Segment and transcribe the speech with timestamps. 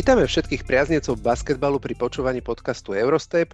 [0.00, 3.52] Vítame všetkých priaznecov basketbalu pri počúvaní podcastu Eurostep.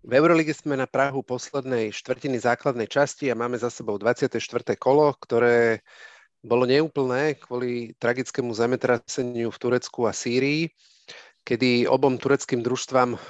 [0.00, 4.40] V Eurolíge sme na Prahu poslednej štvrtiny základnej časti a máme za sebou 24.
[4.80, 5.84] kolo, ktoré
[6.40, 10.72] bolo neúplné kvôli tragickému zemetraseniu v Turecku a Sýrii,
[11.44, 13.20] kedy obom tureckým družstvám uh,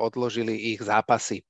[0.00, 1.44] odložili ich zápasy.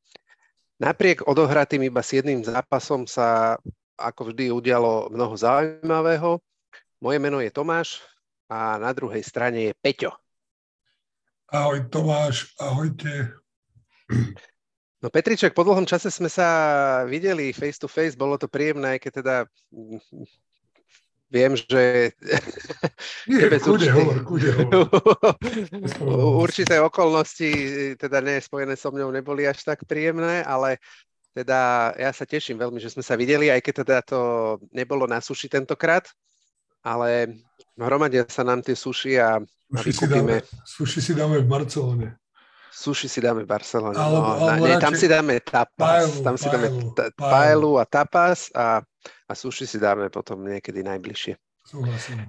[0.82, 3.62] Napriek odohratým iba s jedným zápasom sa
[3.94, 6.42] ako vždy udialo mnoho zaujímavého.
[6.98, 8.02] Moje meno je Tomáš,
[8.46, 10.14] a na druhej strane je Peťo.
[11.50, 13.30] Ahoj Tomáš, ahojte.
[15.02, 16.48] No Petriček, po dlhom čase sme sa
[17.06, 19.36] videli face to face, bolo to príjemné, keď teda
[21.30, 22.10] viem, že...
[23.30, 24.90] Nie, kude hovor, kude hovor.
[26.46, 27.50] Určité okolnosti,
[27.98, 30.82] teda ne, spojené so mňou, neboli až tak príjemné, ale
[31.36, 34.20] teda ja sa teším veľmi, že sme sa videli, aj keď teda to
[34.72, 36.08] nebolo na suši tentokrát,
[36.80, 37.36] ale
[37.76, 40.40] hromadia sa nám tie suši a, a vykúpime.
[40.64, 42.08] Suši si dáme v Barcelone.
[42.76, 43.96] Suši si dáme v Barcelone.
[43.96, 45.80] Ale, no, ale nie, tam si dáme tapas.
[45.80, 48.84] Paelu, tam si dáme ta, paelu a tapas a,
[49.28, 51.40] a suši si dáme potom niekedy najbližšie.
[51.64, 52.28] Súhlasím.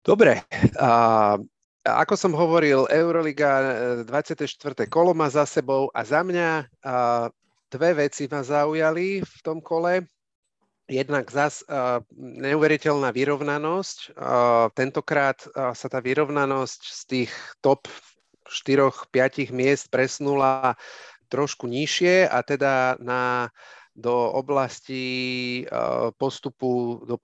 [0.00, 0.40] Dobre.
[0.80, 1.36] A,
[1.84, 3.60] ako som hovoril, Euroliga
[4.08, 4.48] 24.
[4.48, 6.48] E, kolo má za sebou a za mňa
[6.82, 7.28] a,
[7.68, 10.08] dve veci ma zaujali v tom kole
[10.90, 13.98] jednak zas uh, neuveriteľná vyrovnanosť.
[14.12, 17.86] Uh, tentokrát uh, sa tá vyrovnanosť z tých top
[18.48, 20.74] 4-5 miest presnula
[21.32, 23.48] trošku nižšie a teda na,
[23.96, 25.64] do oblasti
[26.20, 27.16] postupu do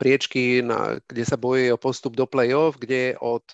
[0.00, 3.44] priečky, na, kde sa bojuje o postup do play-off, kde od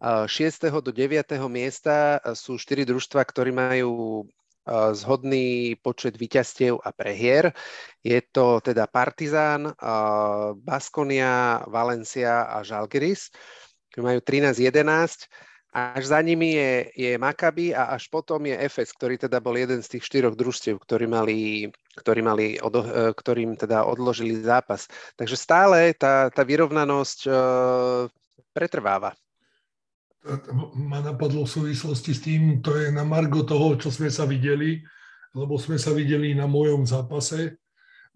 [0.00, 0.72] 6.
[0.80, 1.36] do 9.
[1.52, 4.24] miesta sú 4 družstva, ktorí majú
[4.92, 7.54] zhodný počet výťastiev a prehier.
[8.02, 9.70] Je to teda Partizán,
[10.58, 13.30] Baskonia, Valencia a Žalgiris,
[13.96, 15.26] majú 13-11.
[15.76, 19.84] Až za nimi je, je Maccabi a až potom je Efes, ktorý teda bol jeden
[19.84, 21.68] z tých štyroch družstiev, ktorí mali,
[22.00, 24.88] ktorí mali od, e, ktorým teda odložili zápas.
[25.20, 27.28] Takže stále tá, tá vyrovnanosť
[28.56, 29.12] pretrváva
[30.74, 34.82] ma napadlo v súvislosti s tým, to je na margo toho, čo sme sa videli,
[35.36, 37.60] lebo sme sa videli na mojom zápase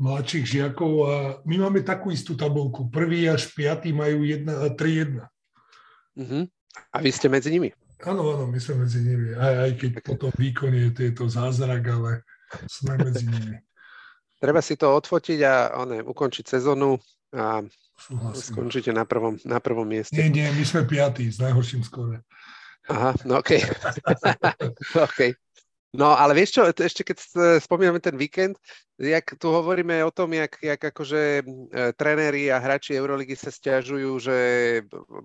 [0.01, 2.89] mladších žiakov a my máme takú istú tabulku.
[2.89, 5.21] Prvý až piatý majú 1 a 3-1.
[6.17, 6.45] Uh-huh.
[6.91, 7.71] A vy ste medzi nimi?
[8.09, 9.37] Áno, áno, my sme medzi nimi.
[9.37, 12.25] Aj, aj keď potom výkon je tieto zázrak, ale
[12.65, 13.61] sme medzi nimi.
[14.41, 16.97] Treba si to odfotiť a one, ukončiť sezónu
[17.35, 17.63] a
[18.01, 18.57] Súhlasím.
[18.57, 20.17] Skončíte na prvom, na prvom mieste.
[20.17, 22.25] Nie, nie, my sme piatí s najhorším skore.
[22.89, 23.61] Aha, no okej.
[23.61, 23.77] Okay.
[25.09, 25.31] okay.
[25.93, 27.19] No ale vieš čo, ešte keď
[27.61, 28.57] spomíname ten víkend,
[28.97, 31.45] jak tu hovoríme o tom, jak, jak akože e,
[31.99, 34.37] trenéri a hráči Euroligy sa stiažujú, že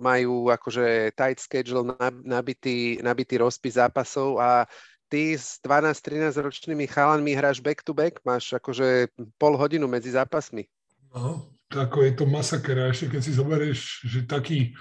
[0.01, 1.85] majú akože tight schedule,
[2.25, 4.65] nabitý, nabitý rozpis zápasov a
[5.05, 10.65] ty s 12-13 ročnými chalanmi hráš back to back, máš akože pol hodinu medzi zápasmi.
[11.13, 12.77] No, ako je to masaker.
[12.77, 14.75] A ešte keď si zoberieš, že taký,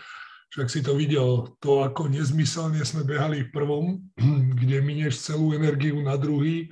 [0.52, 3.84] však si to videl, to ako nezmyselne sme behali v prvom,
[4.60, 6.68] kde minieš celú energiu na druhý,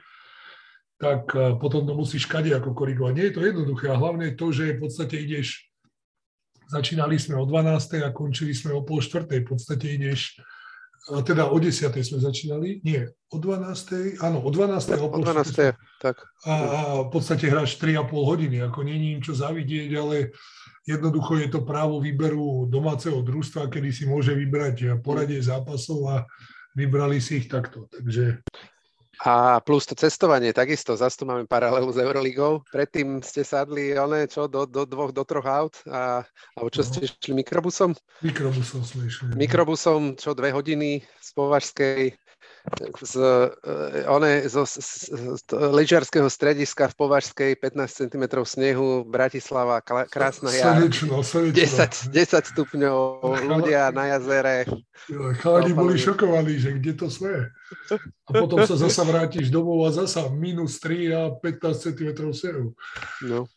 [1.02, 3.12] tak potom to musíš kade ako korigovať.
[3.18, 5.66] Nie je to jednoduché a hlavne to, že v podstate ideš,
[6.70, 8.06] začínali sme o 12.
[8.06, 10.38] a končili sme o pol štvrtej, v podstate ideš
[11.10, 11.90] a teda o 10.
[11.90, 13.02] sme začínali, nie,
[13.34, 14.22] o 12.
[14.22, 15.02] áno, o 12.
[15.02, 15.74] O, o 12.
[15.98, 16.22] tak.
[16.46, 20.30] A, a v podstate hráš 3,5 hodiny, ako není im čo zavidieť, ale
[20.86, 26.16] jednoducho je to právo výberu domáceho družstva, kedy si môže vybrať poradie zápasov a
[26.78, 27.90] vybrali si ich takto.
[27.90, 28.46] Takže
[29.22, 32.66] a plus to cestovanie, takisto, zase tu máme paralelu s Euroligou.
[32.74, 36.26] Predtým ste sadli, one, čo, do, do dvoch, do troch aut, a,
[36.58, 36.86] alebo čo no.
[36.90, 37.94] ste išli mikrobusom?
[38.26, 39.30] Mikrobusom sme išli.
[39.30, 39.38] No.
[39.38, 42.18] Mikrobusom, čo, dve hodiny z Považskej
[43.02, 50.54] z, eh, one, zo z, z, lyžiarského strediska v Považskej 15 cm snehu, Bratislava, krásna
[50.54, 50.78] jar.
[50.78, 51.58] Slnečno, slnečno.
[51.58, 52.96] 10, 10 stupňov,
[53.50, 54.66] ľudia na jazere.
[55.42, 57.50] Chalani boli šokovaní, že kde to sme.
[58.26, 62.78] A potom sa zasa vrátiš domov a zasa minus 3 a 15 cm snehu.
[63.26, 63.50] No.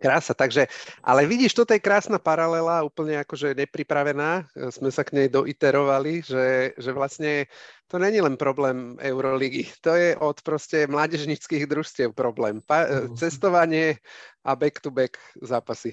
[0.00, 0.64] Krása, takže,
[1.04, 6.72] ale vidíš, toto je krásna paralela, úplne akože nepripravená, sme sa k nej doiterovali, že,
[6.80, 7.44] že vlastne
[7.84, 12.64] to není len problém Euroligy, to je od proste mládežnických družstiev problém.
[12.64, 13.12] Pa, no.
[13.12, 14.00] Cestovanie
[14.40, 15.92] a back-to-back zápasy.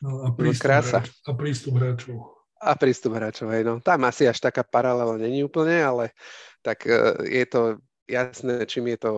[0.00, 0.98] No a prístup, no, krása.
[1.04, 2.16] Hráč, a prístup hráčov.
[2.56, 3.84] A prístup hráčov, hej, no.
[3.84, 6.16] Tam asi až taká paralela není úplne, ale
[6.64, 7.60] tak e, je to
[8.08, 9.12] jasné, čím je to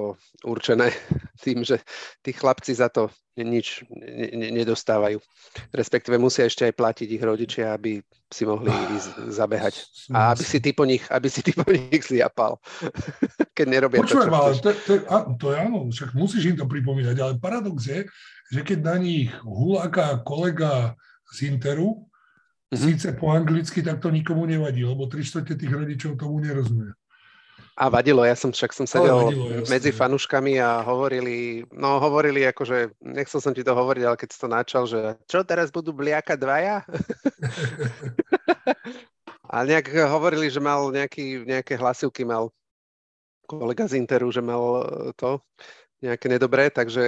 [0.45, 0.91] určené,
[1.45, 1.81] tým, že
[2.25, 3.87] tí chlapci za to nič
[4.35, 5.23] nedostávajú.
[5.71, 9.75] Respektíve musia ešte aj platiť ich rodičia, aby si mohli ísť zabehať.
[10.11, 12.59] A aby si ty po nich, aby si ty po nich zliapal.
[13.57, 14.93] Keď nerobia Počujem, to, ale to, to,
[15.39, 18.01] to je áno, však musíš im to pripomínať, ale paradox je,
[18.49, 20.97] že keď na nich huláka kolega
[21.37, 22.09] z Interu,
[22.73, 22.81] mm-hmm.
[22.81, 26.97] síce po anglicky, tak to nikomu nevadí, lebo tri tých rodičov tomu nerozumie.
[27.79, 32.99] A vadilo, ja som však som sedel vadilo, medzi fanúškami a hovorili, no hovorili akože,
[33.07, 36.35] nechcel som ti to hovoriť, ale keď si to načal, že čo teraz budú bliaka
[36.35, 36.83] dvaja?
[39.55, 42.51] a nejak hovorili, že mal nejaký, nejaké hlasivky mal
[43.47, 45.39] kolega z Interu, že mal e, to
[46.03, 47.03] nejaké nedobré, takže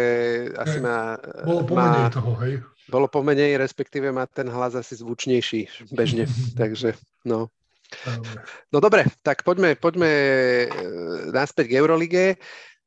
[0.54, 1.14] asi má...
[1.46, 2.52] Bolo pomenej má, toho, hej?
[2.90, 6.26] Bolo pomenej, respektíve má ten hlas asi zvučnejší bežne,
[6.60, 7.50] takže no.
[8.70, 10.66] No dobre, tak poďme, poďme e,
[11.34, 12.24] naspäť k Eurolige.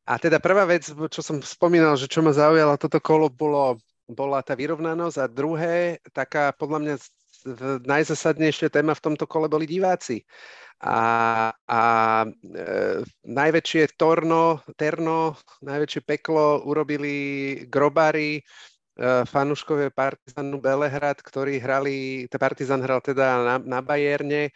[0.04, 3.80] A teda prvá vec, čo som spomínal, že čo ma zaujalo toto kolo, bolo,
[4.12, 6.96] bola tá vyrovnanosť a druhé, taká podľa mňa
[7.84, 10.24] najzasadnejšia téma v tomto kole boli diváci.
[10.84, 11.82] A, a
[12.28, 12.68] e,
[13.24, 17.16] najväčšie torno, terno, najväčšie peklo urobili
[17.72, 18.42] grobári, e,
[19.24, 24.52] fanúškové Partizanu Belehrad, ktorí hrali, Partizan hral teda na, na Bajerne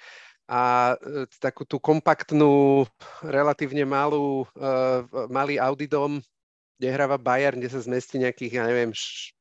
[0.48, 2.88] a e, takú tú kompaktnú,
[3.20, 6.24] relatívne malú, uh, malý Audidom,
[6.80, 8.96] kde hráva Bayern, kde sa zmestí nejakých, ja neviem,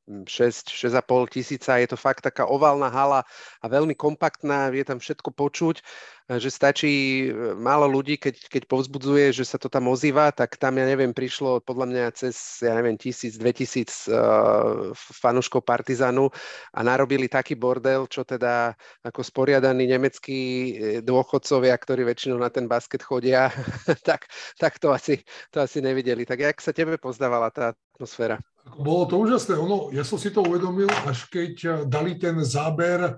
[0.06, 1.76] 6, 6,5 tisíca.
[1.82, 3.26] Je to fakt taká oválna hala
[3.58, 5.82] a veľmi kompaktná, je tam všetko počuť,
[6.26, 10.75] že stačí e, málo ľudí, keď, keď povzbudzuje, že sa to tam ozýva, tak tam,
[10.75, 16.26] ja neviem, prišlo podľa mňa cez, ja neviem, tisíc, dve tisíc uh, fanúškov Partizanu
[16.75, 18.75] a narobili taký bordel, čo teda
[19.06, 20.73] ako sporiadaní nemeckí e,
[21.06, 23.55] dôchodcovia, ktorí väčšinou na ten basket chodia,
[24.09, 24.26] tak,
[24.59, 25.23] tak to, asi,
[25.55, 26.26] to asi nevideli.
[26.26, 28.37] Tak jak sa tebe pozdávala tá atmosféra?
[28.76, 29.56] Bolo to úžasné.
[29.56, 33.16] Ono, ja som si to uvedomil, až keď eh, dali ten záber,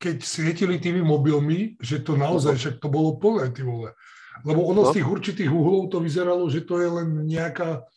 [0.00, 3.92] keď svietili tými mobilmi, že to naozaj, však to bolo plné, ty vole.
[4.44, 4.88] Lebo ono no.
[4.92, 7.88] z tých určitých uhlov to vyzeralo, že to je len nejaká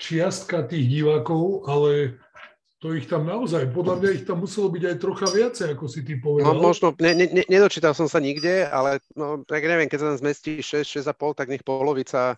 [0.00, 2.16] čiastka tých divákov, ale
[2.80, 6.00] to ich tam naozaj, podľa mňa ich tam muselo byť aj trocha viacej, ako si
[6.04, 6.56] ty povedal.
[6.56, 10.20] No možno, ne, ne, nedočítal som sa nikde, ale no, tak neviem, keď sa tam
[10.20, 12.36] zmestí 6, 6,5, tak nech polovica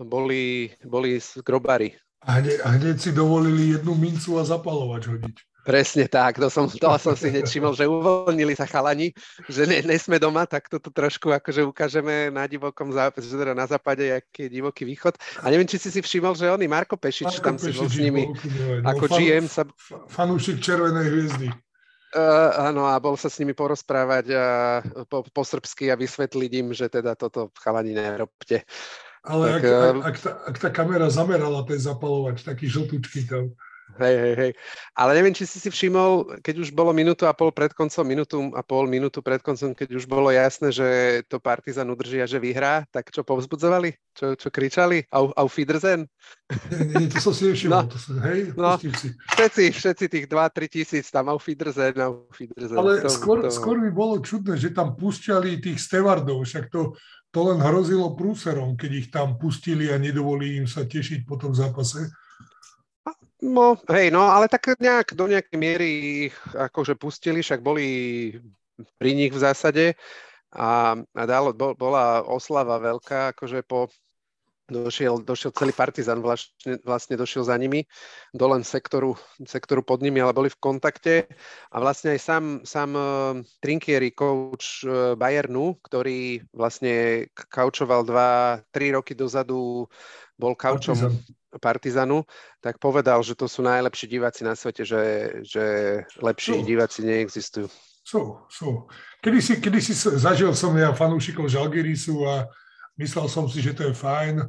[0.00, 1.96] boli, boli grobári.
[2.28, 5.36] A hneď, a hneď si dovolili jednu mincu a zapalovač hodiť.
[5.60, 9.12] Presne tak, to som, to som si hneď všimol, že uvoľnili sa chalani,
[9.44, 14.08] že ne, nesme doma, tak toto trošku akože ukážeme na divokom západe, teda na západe,
[14.08, 15.20] aký je divoký východ.
[15.44, 17.88] A neviem, či si si všimol, že oni, Marko Pešič, Marko tam Pešič si bol
[17.92, 18.24] s nimi,
[18.88, 19.68] ako no, GM sa...
[20.08, 21.48] Fanúšik Červenej hviezdy.
[22.10, 24.42] Uh, áno, a bol sa s nimi porozprávať uh,
[25.06, 28.66] po, po srbsky a vysvetliť im, že teda toto chalani nerobte.
[29.20, 33.52] Ale tak, ak, ak, ak, tá, ak tá kamera zamerala ten zapalovač, taký žltučky tam.
[33.98, 34.52] Hej, hej, hej.
[34.94, 38.38] Ale neviem, či si si všimol, keď už bolo minútu a pol pred koncom, minútu
[38.54, 40.86] a pol minútu pred koncom, keď už bolo jasné, že
[41.26, 43.98] to Partizan udrží a že vyhrá, tak čo povzbudzovali?
[44.14, 45.06] Čo, čo kričali?
[45.10, 46.06] Au, au Fiedersen?
[46.70, 47.82] Nie, nie, to som si nevšimol.
[47.82, 49.10] No, to som, hej, no, si.
[49.14, 52.76] Všetci, všetci tých 2-3 tisíc tam au Fiedersen, au Fiedersen.
[52.78, 53.50] Ale to, skôr, to...
[53.50, 56.94] skôr by bolo čudné, že tam púšťali tých stevardov, však to
[57.30, 61.54] to len hrozilo prúserom, keď ich tam pustili a nedovolí im sa tešiť po tom
[61.54, 62.10] zápase.
[63.40, 65.88] No, hej, no, ale tak nejak do nejakej miery
[66.28, 67.86] ich akože pustili, však boli
[69.00, 69.84] pri nich v zásade
[70.52, 73.88] a, a dalo, bola oslava veľká, akože po
[74.70, 77.84] došiel, došiel celý partizan, vlastne, vlastne došiel za nimi
[78.30, 81.26] do len sektoru, sektoru pod nimi, ale boli v kontakte
[81.74, 83.04] a vlastne aj sám, sám uh,
[83.58, 89.90] Trinkieri, coach uh, Bayernu, ktorý vlastne kaučoval dva, tri roky dozadu,
[90.38, 91.38] bol kaučom Partizan.
[91.50, 92.18] Partizanu,
[92.62, 95.02] tak povedal, že to sú najlepší diváci na svete, že,
[95.42, 95.64] že
[96.22, 96.66] lepší sú.
[96.66, 97.66] diváci neexistujú.
[98.06, 98.86] Sú, sú.
[99.18, 102.46] Kedy si, kedy si zažil som ja fanúšikov Žalgirisu a
[103.00, 104.44] myslel som si, že to je fajn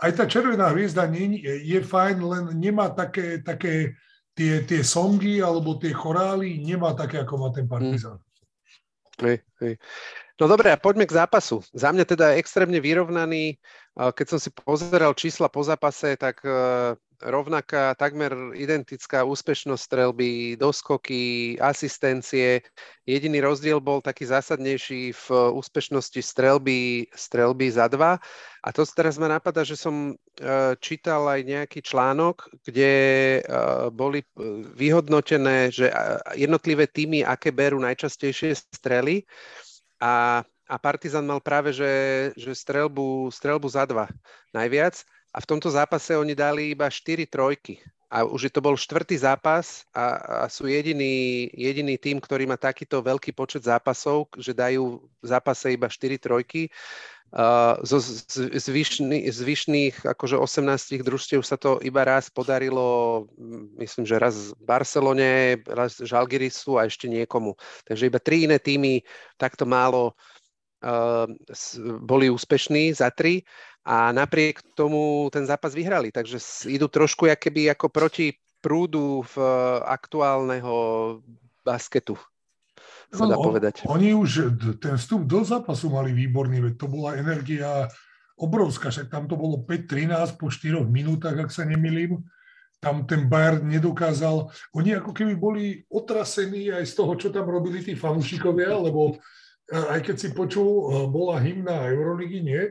[0.00, 3.92] aj tá Červená hviezda nie, je fajn, len nemá také, také
[4.32, 8.16] tie, tie songy alebo tie chorály, nemá také, ako má ten Partizan.
[8.16, 8.28] Hmm.
[9.20, 9.74] Hej, hej.
[10.40, 11.60] No dobre, a poďme k zápasu.
[11.76, 13.60] Za mňa teda extrémne vyrovnaný.
[13.92, 16.40] Keď som si pozeral čísla po zápase, tak
[17.20, 22.64] rovnaká, takmer identická úspešnosť strelby, doskoky, asistencie.
[23.04, 28.16] Jediný rozdiel bol taký zásadnejší v úspešnosti strelby, strelby za dva.
[28.64, 30.14] A to teraz ma napadá, že som e,
[30.80, 33.40] čítal aj nejaký článok, kde e,
[33.92, 34.26] boli e,
[34.76, 35.92] vyhodnotené, že
[36.36, 39.24] jednotlivé týmy, aké berú najčastejšie strely.
[40.00, 41.90] A a Partizan mal práve, že,
[42.38, 44.06] že strelbu, strelbu za dva
[44.54, 47.78] najviac a v tomto zápase oni dali iba 4 trojky.
[48.10, 52.98] A už to bol štvrtý zápas a, a sú jediný, jediný tým, ktorý má takýto
[52.98, 56.66] veľký počet zápasov, že dajú v zápase iba 4 trojky.
[57.30, 58.02] Uh, zo
[58.58, 63.30] zvyšný, zvyšných akože 18 družstiev sa to iba raz podarilo,
[63.78, 67.54] myslím, že raz v Barcelone, raz Žalgirisu a ešte niekomu.
[67.86, 69.06] Takže iba tri iné týmy
[69.38, 70.18] takto málo
[72.00, 73.44] boli úspešní za tri
[73.84, 79.36] a napriek tomu ten zápas vyhrali, takže idú trošku keby ako proti prúdu v
[79.84, 80.74] aktuálneho
[81.64, 82.16] basketu,
[83.10, 83.82] sa dá no, povedať.
[83.90, 87.90] Oni už ten vstup do zápasu mali výborný, veď to bola energia
[88.38, 92.22] obrovská, však tam to bolo 5-13 po 4 minútach, ak sa nemilím.
[92.80, 97.84] Tam ten Bayern nedokázal, oni ako keby boli otrasení aj z toho, čo tam robili
[97.84, 99.20] tí fanúšikovia, lebo
[99.70, 102.62] aj keď si počul, eh, bola hymna Euroligy, nie?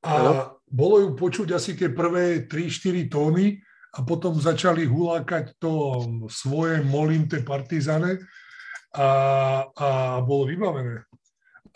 [0.00, 0.32] A ano.
[0.66, 3.60] bolo ju počuť asi tie prvé 3-4 tóny
[3.92, 5.72] a potom začali hulákať to
[6.32, 8.16] svoje molinté partizane
[8.96, 9.08] a,
[9.66, 9.88] a
[10.24, 11.04] bolo vybavené.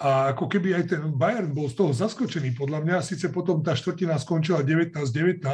[0.00, 3.76] A ako keby aj ten Bayern bol z toho zaskočený, podľa mňa, síce potom tá
[3.76, 5.44] štvrtina skončila 19-19,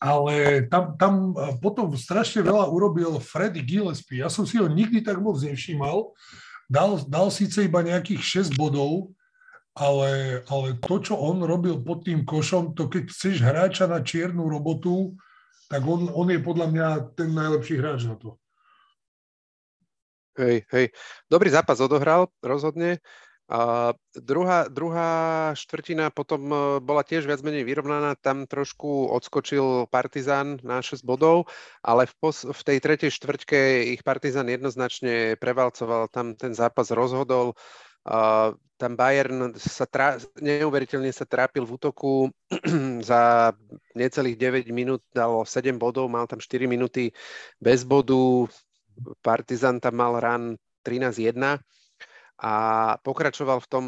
[0.00, 4.24] ale tam, tam potom strašne veľa urobil Freddy Gillespie.
[4.24, 6.12] Ja som si ho nikdy tak moc nevšímal.
[6.70, 9.10] Dal, dal síce iba nejakých 6 bodov,
[9.74, 14.46] ale, ale to, čo on robil pod tým košom, to keď chceš hráča na čiernu
[14.46, 15.18] robotu,
[15.66, 16.86] tak on, on je podľa mňa
[17.18, 18.38] ten najlepší hráč na to.
[20.38, 20.86] Hej, hej.
[21.26, 23.02] Dobrý zápas odohral, rozhodne.
[23.50, 25.10] A druhá, druhá
[25.58, 31.50] štvrtina potom e, bola tiež viac menej vyrovnaná, tam trošku odskočil Partizan na 6 bodov,
[31.82, 37.58] ale v, pos- v tej tretej štvrťke ich Partizan jednoznačne prevalcoval, tam ten zápas rozhodol.
[38.06, 42.30] Uh, tam Bayern sa tra- neuveriteľne sa trápil v útoku,
[43.10, 43.50] za
[43.98, 47.10] necelých 9 minút dal 7 bodov, mal tam 4 minúty
[47.58, 48.46] bez bodu,
[49.26, 50.54] Partizan tam mal ran
[50.86, 51.58] 13-1
[52.40, 52.54] a
[53.04, 53.84] pokračoval v tom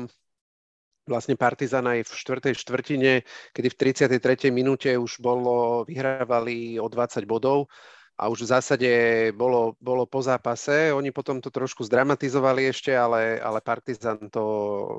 [1.08, 3.12] vlastne Partizan aj v štvrtej štvrtine,
[3.50, 3.78] kedy v
[4.20, 4.54] 33.
[4.54, 7.66] minúte už bolo, vyhrávali o 20 bodov
[8.14, 8.90] a už v zásade
[9.34, 10.94] bolo, bolo po zápase.
[10.94, 14.92] Oni potom to trošku zdramatizovali ešte, ale, ale Partizan to e,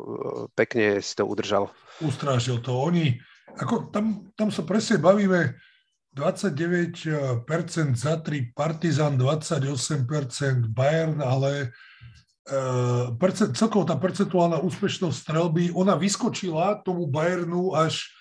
[0.57, 1.71] pekne si to udržal.
[2.03, 2.75] Ustrážil to.
[2.75, 3.15] Oni,
[3.55, 5.55] ako tam, tam sa presne bavíme,
[6.13, 11.73] 29% za 3 Partizan, 28% Bayern, ale
[13.15, 18.11] percent, celkovo tá percentuálna úspešnosť strelby, ona vyskočila tomu Bayernu až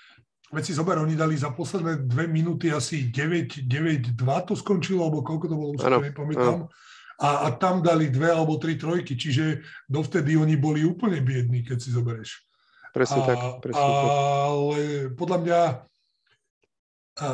[0.53, 4.13] Veď si zober, oni dali za posledné dve minúty asi 9-2
[4.45, 6.69] to skončilo, alebo koľko to bolo, už ano, nepamätám.
[7.25, 11.81] A, a tam dali dve alebo tri trojky, čiže dovtedy oni boli úplne biední, keď
[11.81, 12.45] si zoberieš.
[12.93, 13.39] Presne a, tak.
[13.65, 15.17] Presne ale tak.
[15.17, 15.61] podľa mňa
[17.17, 17.27] a,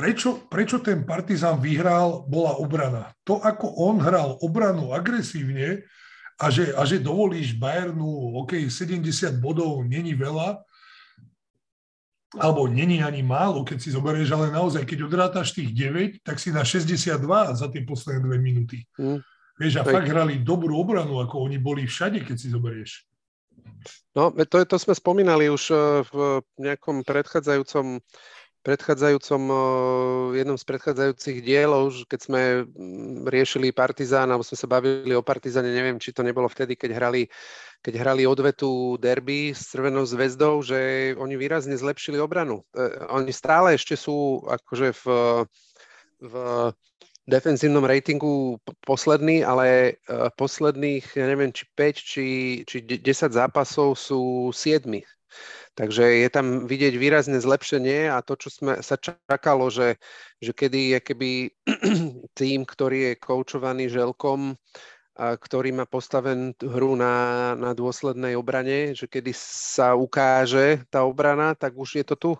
[0.00, 3.12] prečo, prečo ten Partizan vyhral, bola obrana.
[3.28, 5.84] To, ako on hral obranu agresívne
[6.40, 9.04] a že, a že dovolíš Bayernu, OK, 70
[9.44, 10.56] bodov není veľa,
[12.40, 16.48] alebo není ani málo, keď si zoberieš, ale naozaj, keď odrátaš tých 9, tak si
[16.48, 17.20] na 62
[17.52, 18.88] za tie posledné dve minúty.
[18.96, 19.20] Mm.
[19.60, 20.00] Vieš, a tak.
[20.00, 23.04] fakt hrali dobrú obranu, ako oni boli všade, keď si zoberieš.
[24.16, 25.78] No, to, to sme spomínali už eh,
[26.08, 28.00] v nejakom predchádzajúcom
[28.60, 29.42] predchádzajúcom,
[30.36, 35.72] jednom z predchádzajúcich dielov, keď sme mm, riešili Partizán, alebo sme sa bavili o Partizáne,
[35.72, 37.22] neviem, či to nebolo vtedy, keď hrali,
[37.80, 42.60] keď hrali odvetu derby s Červenou zväzdou, že oni výrazne zlepšili obranu.
[42.76, 45.04] E, oni stále ešte sú akože v,
[46.20, 46.34] v
[47.24, 49.92] defenzívnom ratingu posledný, ale e,
[50.36, 52.26] posledných, ja neviem, či 5, či,
[52.68, 54.84] či 10 zápasov sú 7
[55.78, 59.96] Takže je tam vidieť výrazné zlepšenie a to, čo sme, sa čakalo, že,
[60.42, 61.30] že kedy je keby
[62.40, 64.58] tým, ktorý je koučovaný želkom,
[65.20, 71.52] a ktorý má postaven hru na, na dôslednej obrane, že kedy sa ukáže tá obrana,
[71.52, 72.32] tak už je to tu.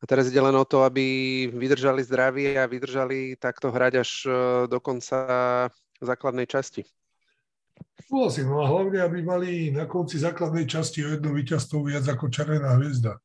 [0.00, 1.04] A teraz ide len o to, aby
[1.52, 4.30] vydržali zdraví a vydržali takto hrať až e,
[4.64, 5.18] do konca
[6.00, 6.88] základnej časti.
[8.06, 12.28] Súhlasím, no a hlavne, aby mali na konci základnej časti o jedno víťazstvo viac ako
[12.28, 13.16] Červená hviezda.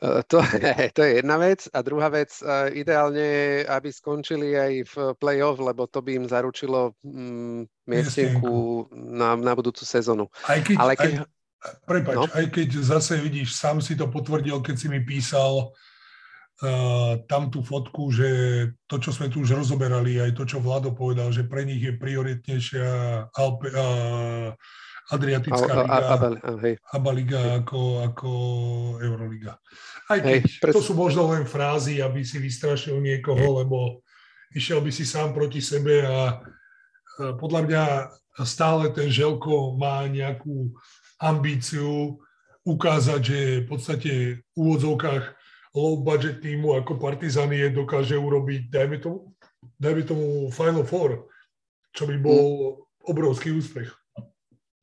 [0.00, 0.40] E, to,
[0.96, 1.68] to je jedna vec.
[1.72, 6.96] A druhá vec, e, ideálne, aby skončili aj v play-off, lebo to by im zaručilo
[7.04, 10.32] mm, miestenku na, na budúcu sezónu.
[10.48, 11.12] Aj keď, Ale keď...
[11.20, 11.28] Aj,
[11.84, 12.24] prepač, no?
[12.32, 15.76] aj keď zase vidíš, sám si to potvrdil, keď si mi písal,
[17.24, 18.28] tam tú fotku, že
[18.84, 21.96] to, čo sme tu už rozoberali, aj to, čo Vlado povedal, že pre nich je
[21.96, 22.88] prioritnejšia
[23.32, 24.52] Alpe, uh,
[25.10, 26.74] Adriatická liga, a, a, a, hej.
[26.92, 28.30] Aba liga ako, ako
[29.00, 29.58] Euroliga.
[30.06, 30.74] Aj keď hej, pres...
[30.76, 34.04] to sú možno len frázy, aby si vystrašil niekoho, lebo
[34.54, 36.44] išiel by si sám proti sebe a
[37.40, 37.84] podľa mňa
[38.46, 40.76] stále ten Želko má nejakú
[41.18, 42.20] ambíciu
[42.62, 44.12] ukázať, že v podstate
[44.44, 45.39] v úvodzovkách
[45.74, 49.30] low budget týmu ako Partizan je dokáže urobiť, dajme tomu,
[49.78, 51.30] dajme tomu Final Four,
[51.94, 52.42] čo by bol
[53.06, 53.90] obrovský úspech.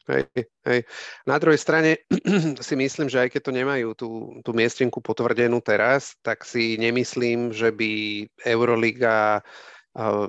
[0.08, 0.24] Hej,
[0.64, 0.88] hej.
[1.28, 2.00] Na druhej strane
[2.68, 7.52] si myslím, že aj keď to nemajú tú, tú miestenku potvrdenú teraz, tak si nemyslím,
[7.52, 9.44] že by Euroliga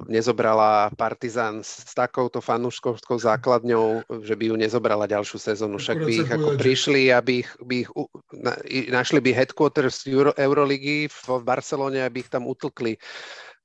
[0.09, 5.77] nezobrala Partizan s takouto fanúškovskou základňou, že by ju nezobrala ďalšiu sezónu.
[5.77, 7.91] Však by ich ako prišli, aby ich, by ich
[8.33, 8.57] na,
[8.89, 12.97] našli by headquarters Euro, Euroligy v, v Barcelone, aby ich tam utlkli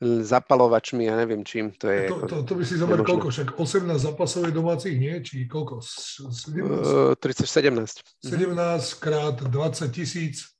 [0.03, 2.11] zapalovačmi, ja neviem čím to je.
[2.11, 5.15] To, to, to by si zober koľko, však 18 zápasov je domácich, nie?
[5.23, 5.79] Či koľko?
[5.79, 6.59] 17?
[6.59, 8.03] Uh, 30, 17.
[8.27, 10.52] 17 krát 20 tisíc.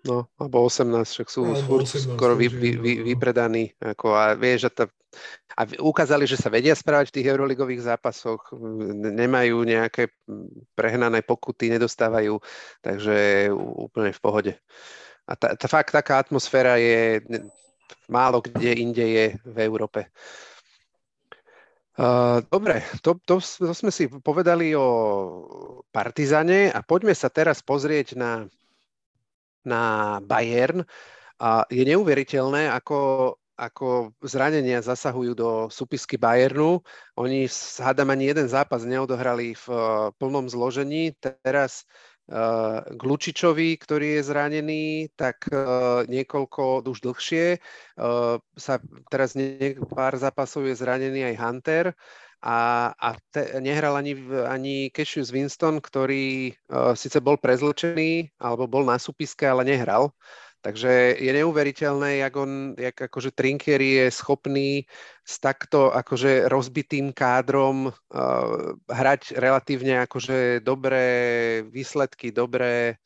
[0.00, 3.04] No, alebo 18, však sú no, furt 18, skoro vy, vy, vy, no.
[3.12, 3.76] vypredaní.
[3.76, 4.84] Ako, a vieš, že to,
[5.52, 8.48] a ukázali, že sa vedia správať v tých euroligových zápasoch,
[8.96, 10.08] nemajú nejaké
[10.72, 12.40] prehnané pokuty, nedostávajú,
[12.80, 14.52] takže úplne v pohode.
[15.28, 17.20] A tá, tá fakt taká atmosféra je
[18.10, 20.10] málo kde inde je v Európe.
[22.00, 24.88] Uh, dobre, to, to, to sme si povedali o
[25.92, 28.48] Partizane a poďme sa teraz pozrieť na,
[29.64, 30.84] na Bayern.
[31.40, 36.84] A je neuveriteľné, ako, ako zranenia zasahujú do súpisky Bayernu.
[37.16, 37.48] Oni
[37.80, 39.66] hádam ani jeden zápas neodohrali v
[40.20, 41.16] plnom zložení.
[41.16, 41.88] Teraz
[42.30, 48.78] Eh, Glučičovi, ktorý je zranený, tak uh, niekoľko, už dlhšie, uh, sa
[49.10, 51.84] teraz nie, pár zápasov je zranený aj Hunter
[52.40, 54.16] a, a te, nehral ani,
[54.48, 60.08] ani Cassius Winston, ktorý uh, síce bol prezlčený, alebo bol na súpiske, ale nehral.
[60.60, 64.84] Takže je neuveriteľné, jak on, jak akože Trinkier je schopný
[65.24, 71.08] s takto akože rozbitým kádrom uh, hrať relatívne akože dobré
[71.64, 73.00] výsledky, dobré,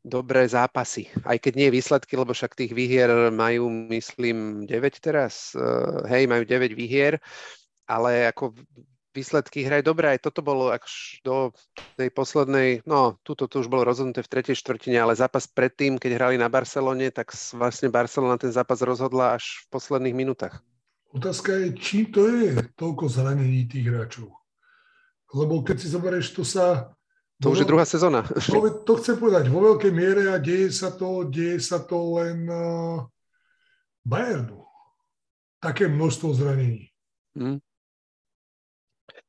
[0.00, 1.12] dobré zápasy.
[1.28, 5.52] Aj keď nie výsledky, lebo však tých výhier majú, myslím, 9 teraz.
[5.52, 7.20] Uh, hej, majú 9 výhier,
[7.86, 8.52] ale ako
[9.16, 10.12] výsledky hrajú dobre.
[10.12, 11.48] Aj toto bolo až do
[11.96, 16.20] tej poslednej, no, tuto to už bolo rozhodnuté v tretej štvrtine, ale zápas predtým, keď
[16.20, 20.60] hrali na Barcelone, tak vlastne Barcelona ten zápas rozhodla až v posledných minútach.
[21.16, 24.28] Otázka je, či to je toľko zranení tých hráčov.
[25.32, 26.92] Lebo keď si zoberieš, to sa...
[27.40, 28.24] To už je druhá sezóna.
[28.24, 32.48] To, to chcem povedať, vo veľkej miere a deje sa to, deje sa to len
[32.48, 33.04] uh,
[34.04, 34.64] Bayernu.
[35.60, 36.92] Také množstvo zranení.
[37.36, 37.60] Hmm.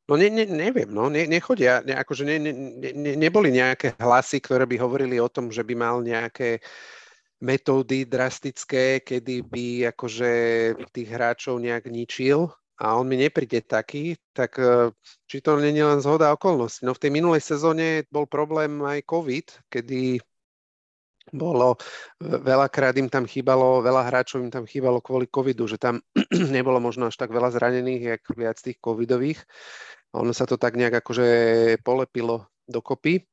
[0.08, 2.52] No ne, ne, neviem, no ne, nechodia, ne, akože ne, ne,
[2.96, 6.64] ne, neboli nejaké hlasy, ktoré by hovorili o tom, že by mal nejaké
[7.44, 10.32] metódy drastické, kedy by akože
[10.96, 14.94] tých hráčov nejak ničil a on mi nepríde taký, tak e,
[15.26, 16.86] či to nie je len zhoda okolností.
[16.86, 20.22] No v tej minulej sezóne bol problém aj COVID, kedy
[21.34, 21.76] bolo,
[22.22, 26.00] veľakrát im tam chýbalo, veľa hráčov im tam chýbalo kvôli covidu, že tam
[26.56, 29.44] nebolo možno až tak veľa zranených, jak viac tých covidových.
[30.16, 31.28] Ono sa to tak nejak akože
[31.84, 33.28] polepilo dokopy.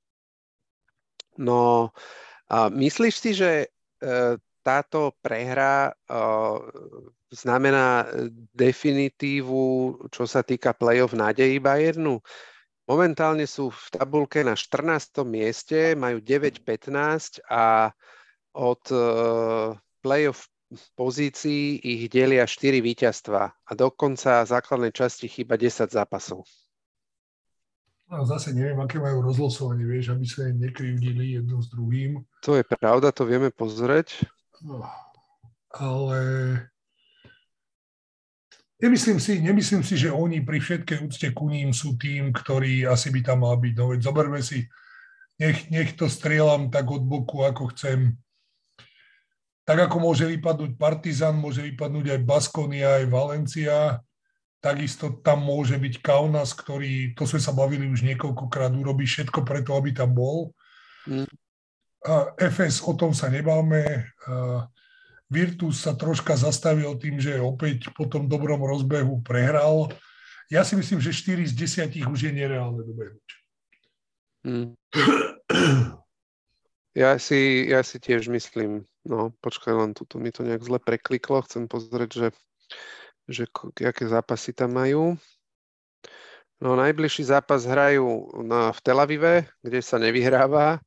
[1.38, 1.90] No,
[2.50, 3.68] a myslíš si, že e,
[4.62, 5.92] táto prehra e,
[7.34, 8.06] znamená
[8.54, 12.22] definitívu, čo sa týka play-off nádejí Bayernu?
[12.84, 15.24] Momentálne sú v tabulke na 14.
[15.24, 17.96] mieste, majú 9-15 a
[18.52, 19.00] od e,
[20.04, 20.52] play-off
[20.92, 26.44] pozícií ich delia 4 víťazstva a dokonca základnej časti chýba 10 zápasov.
[28.04, 32.20] No, zase neviem, aké majú rozlosovanie, vieš, aby sa im nekrivdili jedno s druhým.
[32.44, 34.28] To je pravda, to vieme pozrieť.
[34.60, 34.84] No,
[35.72, 36.20] ale
[38.84, 43.08] nemyslím si, nemyslím si, že oni pri všetkej úcte ku ním sú tým, ktorí asi
[43.08, 43.74] by tam mal byť.
[43.80, 44.68] No veď zoberme si,
[45.40, 48.20] nech, nech to strieľam tak od boku, ako chcem.
[49.64, 54.04] Tak ako môže vypadnúť Partizan, môže vypadnúť aj Baskonia, aj Valencia,
[54.64, 59.76] Takisto tam môže byť Kaunas, ktorý, to sme sa bavili už niekoľkokrát, urobí všetko preto,
[59.76, 60.56] aby tam bol.
[61.04, 61.28] Mm.
[62.40, 64.08] FS, o tom sa nebáme.
[65.32, 69.88] Virtus sa troška zastavil tým, že opäť po tom dobrom rozbehu prehral.
[70.52, 71.54] Ja si myslím, že 4 z
[71.96, 73.28] 10 už je nereálne dobehnúť.
[74.44, 74.68] Mm.
[76.94, 81.42] Ja si, ja si tiež myslím, no počkaj, len tuto mi to nejak zle prekliklo,
[81.42, 82.26] chcem pozrieť, že
[83.28, 83.48] že
[83.84, 85.16] aké zápasy tam majú.
[86.62, 90.80] No najbližší zápas hrajú na, v Tel Avive, kde sa nevyhráva.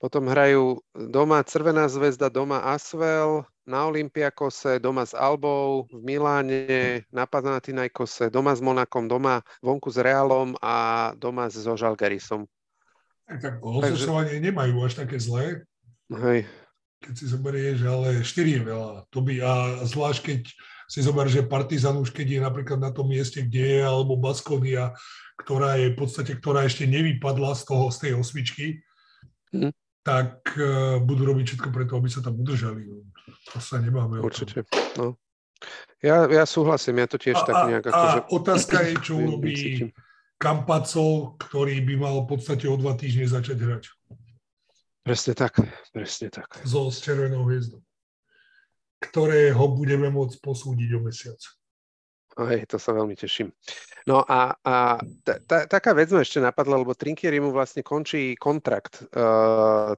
[0.00, 7.22] Potom hrajú doma Crvená zväzda, doma Asvel, na Olympiakose, doma s Albou, v Miláne, na
[7.22, 12.50] Panathinaikose, doma s Monakom, doma vonku s Realom a doma so Žalgarisom.
[13.30, 14.46] Tak rozlišovanie Takže...
[14.50, 15.62] nemajú až také zlé.
[16.10, 16.50] Hej.
[17.00, 18.94] Keď si zoberieš, ale 4 je veľa.
[19.14, 19.52] To by, a
[19.86, 20.40] zvlášť keď
[20.90, 24.90] si zober, že Partizan už keď je napríklad na tom mieste, kde je, alebo Baskonia,
[25.38, 28.82] ktorá je v podstate, ktorá ešte nevypadla z toho, z tej osmičky,
[29.54, 32.88] mm tak uh, budú robiť všetko preto, aby sa tam udržali.
[33.54, 34.66] To sa nemáme Určite.
[34.98, 35.16] No.
[36.00, 37.84] Ja, ja súhlasím, ja to tiež a, tak nejak...
[37.86, 38.18] A, akože...
[38.18, 39.54] a otázka je, čo urobí
[40.40, 43.84] Kampaco, ktorý by mal v podstate o dva týždne začať hrať.
[45.04, 45.60] Presne tak,
[45.92, 46.48] presne tak.
[46.64, 47.84] So s Červenou hviezdou,
[49.04, 51.40] ktorého budeme môcť posúdiť o mesiac.
[52.40, 53.52] Hej, to sa veľmi teším.
[54.08, 58.32] No a, a t- t- taká vec ma ešte napadla, lebo Trinkieri mu vlastne končí
[58.38, 59.92] kontrakt uh,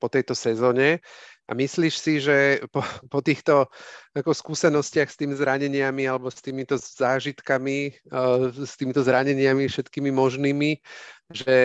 [0.00, 1.04] po tejto sezóne.
[1.46, 3.70] A myslíš si, že po, po týchto
[4.18, 10.82] ako skúsenostiach s tými zraneniami alebo s týmito zážitkami, uh, s týmito zraneniami všetkými možnými,
[11.30, 11.56] že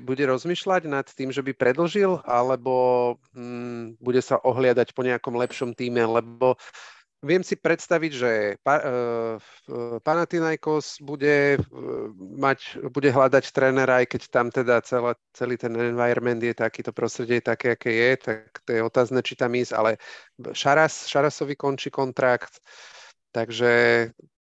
[0.00, 2.72] bude rozmýšľať nad tým, že by predlžil alebo
[3.36, 6.56] um, bude sa ohliadať po nejakom lepšom týme, lebo
[7.20, 8.32] Viem si predstaviť, že
[8.64, 15.60] pa, uh, Panathinaikos bude, uh, mať, bude hľadať trénera, aj keď tam teda celá, celý
[15.60, 19.36] ten environment je taký, to prostredie je také, aké je, tak to je otázne, či
[19.36, 20.00] tam ísť, ale
[20.56, 22.64] Šaras, Šarasovi končí kontrakt,
[23.36, 24.08] takže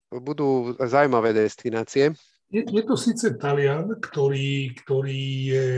[0.08, 2.16] budú zaujímavé destinácie.
[2.48, 5.68] Je, je to síce Talian, ktorý, ktorý je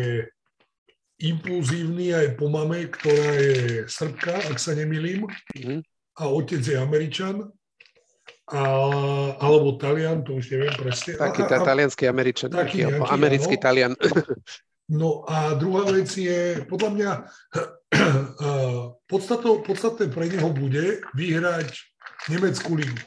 [1.19, 3.57] impulzívny aj po mame, ktorá je
[3.91, 5.27] Srbka, ak sa nemilím.
[5.51, 7.45] Mm-hmm a otec je Američan,
[8.47, 8.63] a,
[9.43, 11.19] alebo Talian, to už neviem presne.
[11.19, 13.63] Taký tá, talianský Američan, taký nejaký, americký no.
[13.63, 13.95] Talian.
[14.87, 17.11] No a druhá vec je, podľa mňa,
[19.11, 21.75] podstatou, podstatné pre neho bude vyhrať
[22.31, 22.99] Nemeckú ligu.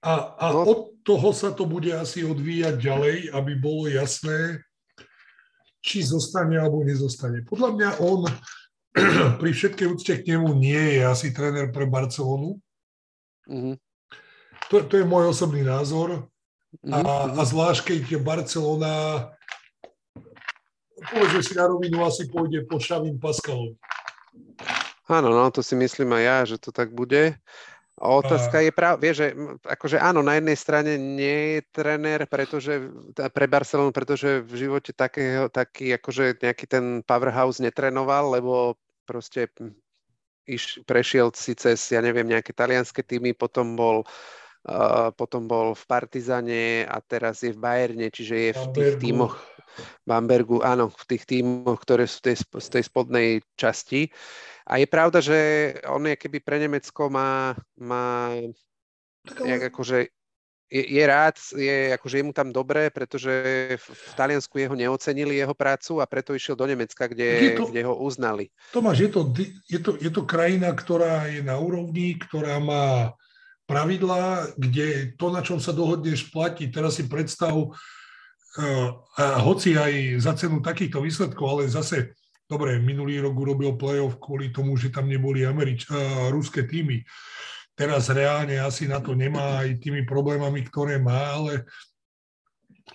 [0.00, 0.64] A, a no.
[0.64, 4.60] od toho sa to bude asi odvíjať ďalej, aby bolo jasné,
[5.84, 7.44] či zostane alebo nezostane.
[7.44, 8.24] Podľa mňa on
[9.40, 12.60] pri všetkej úcte k nemu nie je asi tréner pre Barcelonu.
[13.48, 13.76] Mm-hmm.
[14.70, 16.28] To, to je môj osobný názor.
[16.80, 16.92] Mm-hmm.
[16.92, 17.36] A, mhm.
[17.36, 18.92] a zvlášť, keď Barcelona
[21.10, 23.74] povedzme si na rovinu, asi pôjde po Šavým Paskalovi.
[25.10, 27.34] Áno, no, to si myslím aj ja, že to tak bude.
[28.02, 29.28] A otázka je práve, vieš, že
[29.62, 35.46] akože áno, na jednej strane nie je trenér, pretože pre Barcelonu, pretože v živote takého,
[35.46, 39.50] taký akože nejaký ten powerhouse netrenoval, lebo proste
[40.46, 44.02] iš, prešiel si cez, ja neviem, nejaké talianské týmy, potom bol
[44.62, 49.34] Uh, potom bol v Partizane a teraz je v Bayerne, čiže je v tých týmoch
[50.06, 54.06] Bambergu, áno, v tých týmoch, ktoré sú tej, z tej spodnej časti.
[54.70, 58.38] A je pravda, že on je keby pre Nemecko má, má
[59.42, 60.14] nejak akože
[60.72, 63.30] je, je rád, je, akože je mu tam dobré, pretože
[63.76, 67.84] v, v Taliansku jeho neocenili jeho prácu a preto išiel do Nemecka, kde, to, kde
[67.84, 68.48] ho uznali.
[68.72, 69.20] Tomáš, je to,
[69.68, 73.12] je, to, je to krajina, ktorá je na úrovni, ktorá má
[73.68, 76.72] pravidlá, kde to, na čom sa dohodneš, platí.
[76.72, 78.88] Teraz si predstav, uh,
[79.20, 82.16] a hoci aj za cenu takýchto výsledkov, ale zase,
[82.48, 87.04] dobre, minulý rok urobil playoff kvôli tomu, že tam neboli Američ- uh, ruské týmy.
[87.04, 87.06] Uh,
[87.76, 91.64] teraz reálne asi na to nemá aj tými problémami, ktoré má, ale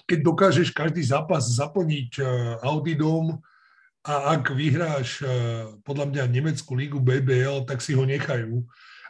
[0.08, 2.24] keď dokážeš každý zápas zaplniť e,
[2.63, 3.40] Audidom
[4.06, 5.28] a ak vyhráš e,
[5.84, 8.63] podľa mňa Nemeckú lígu BBL, tak si ho nechajú.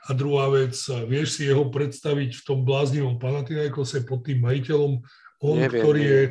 [0.07, 0.73] A druhá vec,
[1.11, 5.03] vieš si jeho predstaviť v tom bláznivom Panathinaikose pod tým majiteľom,
[5.43, 6.15] on, neviem, ktorý neviem.
[6.15, 6.21] je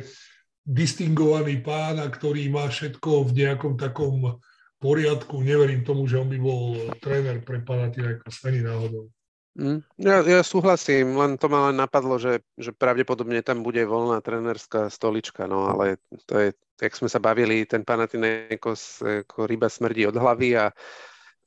[0.67, 4.41] distingovaný pán a ktorý má všetko v nejakom takom
[4.81, 5.39] poriadku.
[5.45, 9.13] Neverím tomu, že on by bol tréner pre Panathinaikos ani náhodou.
[9.57, 14.21] Mm, ja, ja súhlasím, len to ma len napadlo, že, že pravdepodobne tam bude voľná
[14.21, 15.97] trenerská stolička, no ale
[16.29, 20.69] to je, jak sme sa bavili, ten Panathinaikos ako ryba smrdí od hlavy a,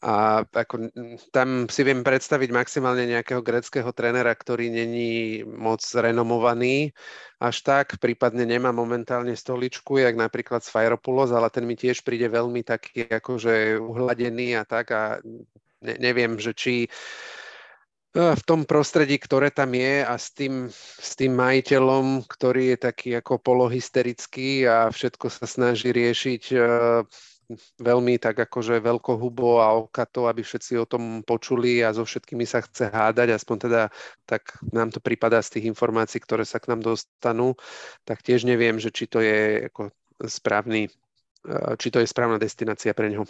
[0.03, 0.91] a ako,
[1.31, 6.91] tam si viem predstaviť maximálne nejakého greckého trénera, ktorý není moc renomovaný
[7.39, 12.67] až tak, prípadne nemá momentálne stoličku, jak napríklad Sfairopoulos, ale ten mi tiež príde veľmi
[12.67, 15.23] taký akože uhladený a tak a
[15.81, 16.75] ne, neviem, že či
[18.11, 23.11] v tom prostredí, ktoré tam je a s tým, s tým majiteľom, ktorý je taký
[23.15, 26.43] ako polohysterický a všetko sa snaží riešiť
[27.83, 32.63] veľmi tak akože veľkohubo a okato, aby všetci o tom počuli a so všetkými sa
[32.63, 33.83] chce hádať, aspoň teda
[34.27, 37.59] tak nám to prípada z tých informácií, ktoré sa k nám dostanú,
[38.07, 39.91] tak tiež neviem, že či to je ako
[40.27, 40.91] správny,
[41.79, 43.27] či to je správna destinácia pre neho.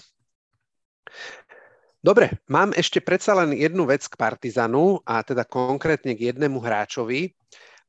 [2.01, 7.37] Dobre, mám ešte predsa len jednu vec k Partizanu a teda konkrétne k jednému hráčovi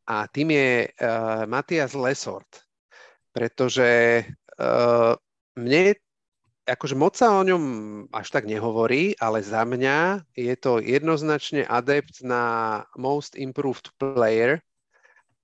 [0.03, 2.67] a tým je uh, Matias Lesort,
[3.31, 4.21] pretože
[4.59, 5.15] uh,
[5.55, 5.95] mne
[6.67, 7.63] akože moc sa o ňom
[8.11, 14.59] až tak nehovorí, ale za mňa je to jednoznačne adept na Most Improved Player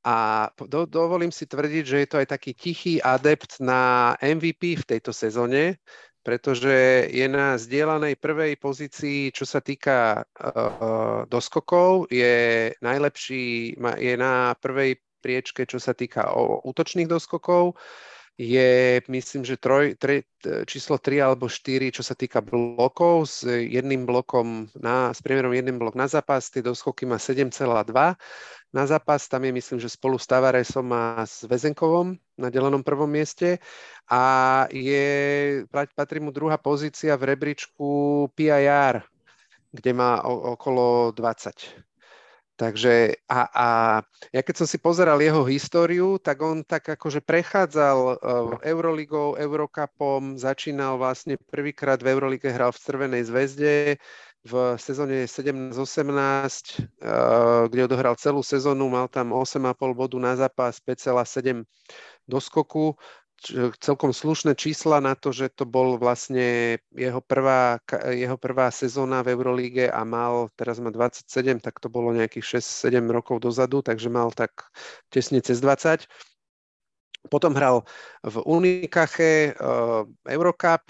[0.08, 4.88] a do, dovolím si tvrdiť, že je to aj taký tichý adept na MVP v
[4.88, 5.84] tejto sezóne,
[6.28, 14.52] pretože je na zdieľanej prvej pozícii, čo sa týka uh, doskokov, je najlepší, je na
[14.60, 16.36] prvej priečke, čo sa týka
[16.68, 17.80] útočných doskokov,
[18.38, 20.28] je, myslím, že troj, tre,
[20.70, 25.82] číslo 3 alebo 4, čo sa týka blokov, s jedným blokom, na, s priemerom jedným
[25.82, 27.50] blok na zápas, tie doskoky má 7,2
[28.74, 33.08] na zápas, tam je, myslím, že spolu s Tavaresom a s Vezenkovom na delenom prvom
[33.08, 33.64] mieste.
[34.12, 34.22] A
[34.72, 35.64] je,
[35.96, 37.88] patrí mu druhá pozícia v rebríčku
[38.36, 39.04] PIR,
[39.72, 41.88] kde má o, okolo 20
[42.58, 43.68] Takže a, a
[44.34, 48.18] ja keď som si pozeral jeho históriu, tak on tak akože prechádzal uh,
[48.66, 54.02] Euroligou, Eurocupom, začínal vlastne prvýkrát v Eurolige, hral v Červenej zväzde,
[54.46, 61.66] v sezóne 17-18, uh, kde odohral celú sezónu, mal tam 8,5 bodu na zápas, 5,7
[62.28, 62.94] do skoku
[63.78, 67.78] celkom slušné čísla na to, že to bol vlastne jeho prvá,
[68.10, 73.06] jeho prvá sezóna v Eurolíge a mal, teraz má 27, tak to bolo nejakých 6-7
[73.14, 74.66] rokov dozadu, takže mal tak
[75.14, 76.10] tesne cez 20.
[77.30, 77.86] Potom hral
[78.26, 80.82] v Unikache uh, Eurocup,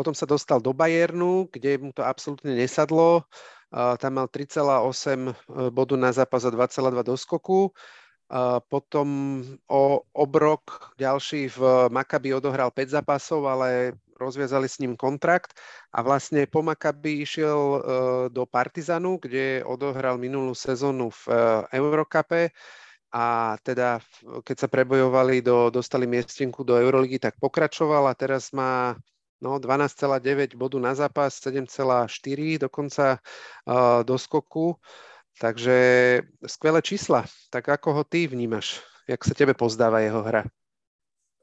[0.00, 3.28] potom sa dostal do Bayernu, kde mu to absolútne nesadlo.
[3.68, 7.68] Tam mal 3,8 eh, bodu na zápas a 2,2 do skoku.
[8.70, 9.08] Potom
[9.66, 15.58] o obrok ďalší v Makabi odohral 5 zápasov, ale rozviazali s ním kontrakt
[15.90, 17.80] a vlastne po Makabi išiel e,
[18.30, 21.34] do Partizanu, kde odohral minulú sezónu v e,
[21.80, 22.54] Eurokape
[23.10, 23.98] a teda
[24.46, 28.94] keď sa prebojovali, do, dostali miestenku do Euroligy, tak pokračoval a teraz má
[29.40, 34.76] no, 12,9 bodu na zápas, 7,4 dokonca uh, do skoku.
[35.40, 35.78] Takže
[36.44, 37.24] skvelé čísla.
[37.48, 38.84] Tak ako ho ty vnímaš?
[39.08, 40.44] Jak sa tebe pozdáva jeho hra?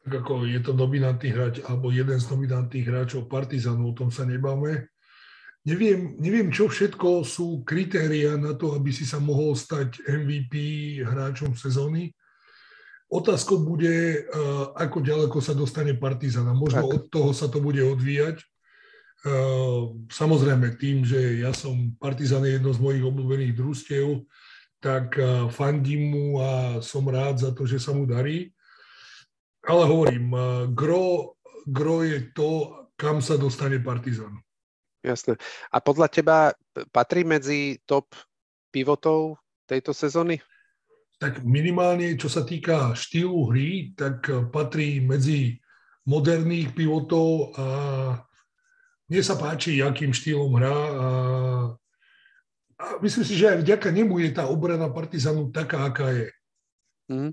[0.06, 4.24] Tak ako je to dominantný hráč, alebo jeden z dominantných hráčov Partizanu, o tom sa
[4.24, 4.88] nebáme.
[5.68, 10.56] Neviem, neviem, čo všetko sú kritéria na to, aby si sa mohol stať MVP
[11.04, 12.16] hráčom sezóny.
[13.08, 14.28] Otázkou bude,
[14.76, 16.52] ako ďaleko sa dostane Partizana.
[16.52, 16.93] Možno tak.
[16.93, 18.43] od toho sa to bude odvíjať.
[20.12, 24.28] Samozrejme tým, že ja som Partizan je jedno z mojich obľúbených družstiev,
[24.84, 25.15] tak
[25.56, 28.52] fandím mu a som rád za to, že sa mu darí.
[29.63, 30.32] Ale hovorím,
[30.76, 34.36] gro, gro je to, kam sa dostane Partizan.
[35.00, 35.39] Jasné.
[35.72, 36.38] A podľa teba
[36.91, 38.12] patrí medzi top
[38.76, 40.43] pivotov tejto sezóny?
[41.18, 45.58] Tak minimálne, čo sa týka štýlu hry, tak eh, patrí medzi
[46.08, 47.66] moderných pivotov a
[49.08, 51.08] mne sa páči, akým štýlom hrá a,
[52.80, 56.28] a myslím si, že aj vďaka nemu je tá obrana Partizanu taká, aká je.
[57.12, 57.32] Mm.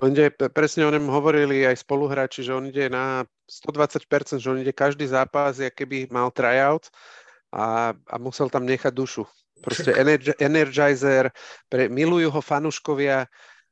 [0.00, 4.60] On ide, presne o ňom hovorili aj spoluhráči, že on ide na 120%, že on
[4.60, 6.88] ide každý zápas, keby mal tryout
[7.50, 9.26] a, a musel tam nechať dušu.
[9.60, 11.28] Proste energi- energizer,
[11.68, 13.28] pre, milujú ho fanúškovia,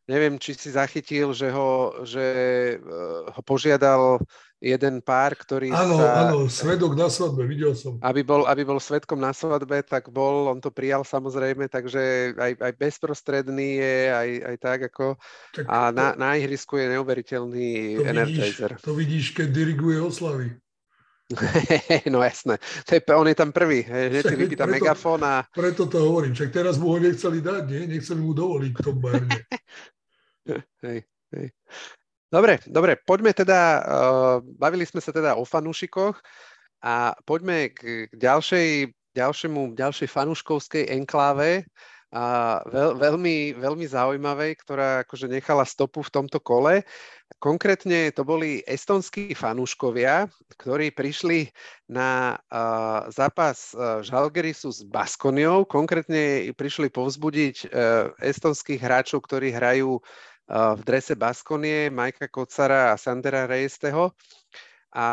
[0.09, 2.27] neviem, či si zachytil, že ho, že,
[2.81, 4.21] uh, ho požiadal
[4.59, 6.07] jeden pár, ktorý áno, sa...
[6.27, 8.01] Áno, svedok na svadbe, videl som.
[8.03, 12.53] Aby bol, aby bol svedkom na svadbe, tak bol, on to prijal samozrejme, takže aj,
[12.59, 15.15] aj bezprostredný je, aj, aj tak ako...
[15.55, 18.71] Tak a na, na ihrisku je neuveriteľný to energizer.
[18.75, 20.59] Vidíš, to vidíš, keď diriguje oslavy.
[22.13, 22.57] no jasné,
[22.89, 25.45] to je, on je tam prvý, že si vypýta megafón a...
[25.53, 27.83] Preto to hovorím, však teraz mu ho nechceli dať, nie?
[27.99, 29.41] Nechceli mu dovoliť v tom Bayerne.
[30.85, 30.99] hej,
[31.37, 31.47] hej.
[32.33, 36.17] Dobre, dobre, poďme teda, uh, bavili sme sa teda o fanúšikoch
[36.81, 41.69] a poďme k, ďalšej, ďalšiemu, ďalšej fanúškovskej enkláve,
[42.09, 46.81] a veľ, veľmi, veľmi zaujímavej, ktorá akože nechala stopu v tomto kole.
[47.39, 50.27] Konkrétne to boli estonskí fanúškovia,
[50.59, 51.47] ktorí prišli
[51.87, 55.63] na uh, zápas uh, Žalgerisu s Baskoniou.
[55.63, 60.03] Konkrétne prišli povzbudiť uh, estonských hráčov, ktorí hrajú
[60.49, 64.17] v drese Baskonie, Majka Kocara a Sandera Rejesteho.
[64.89, 65.07] A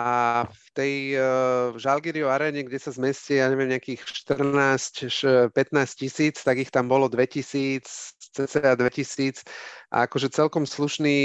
[0.47, 6.63] v tej uh, Žalgirio arene, kde sa zmestí, ja neviem, nejakých 14 15 tisíc, tak
[6.63, 7.83] ich tam bolo 2000,
[8.31, 9.43] cca 2000
[9.91, 11.17] a akože celkom slušný,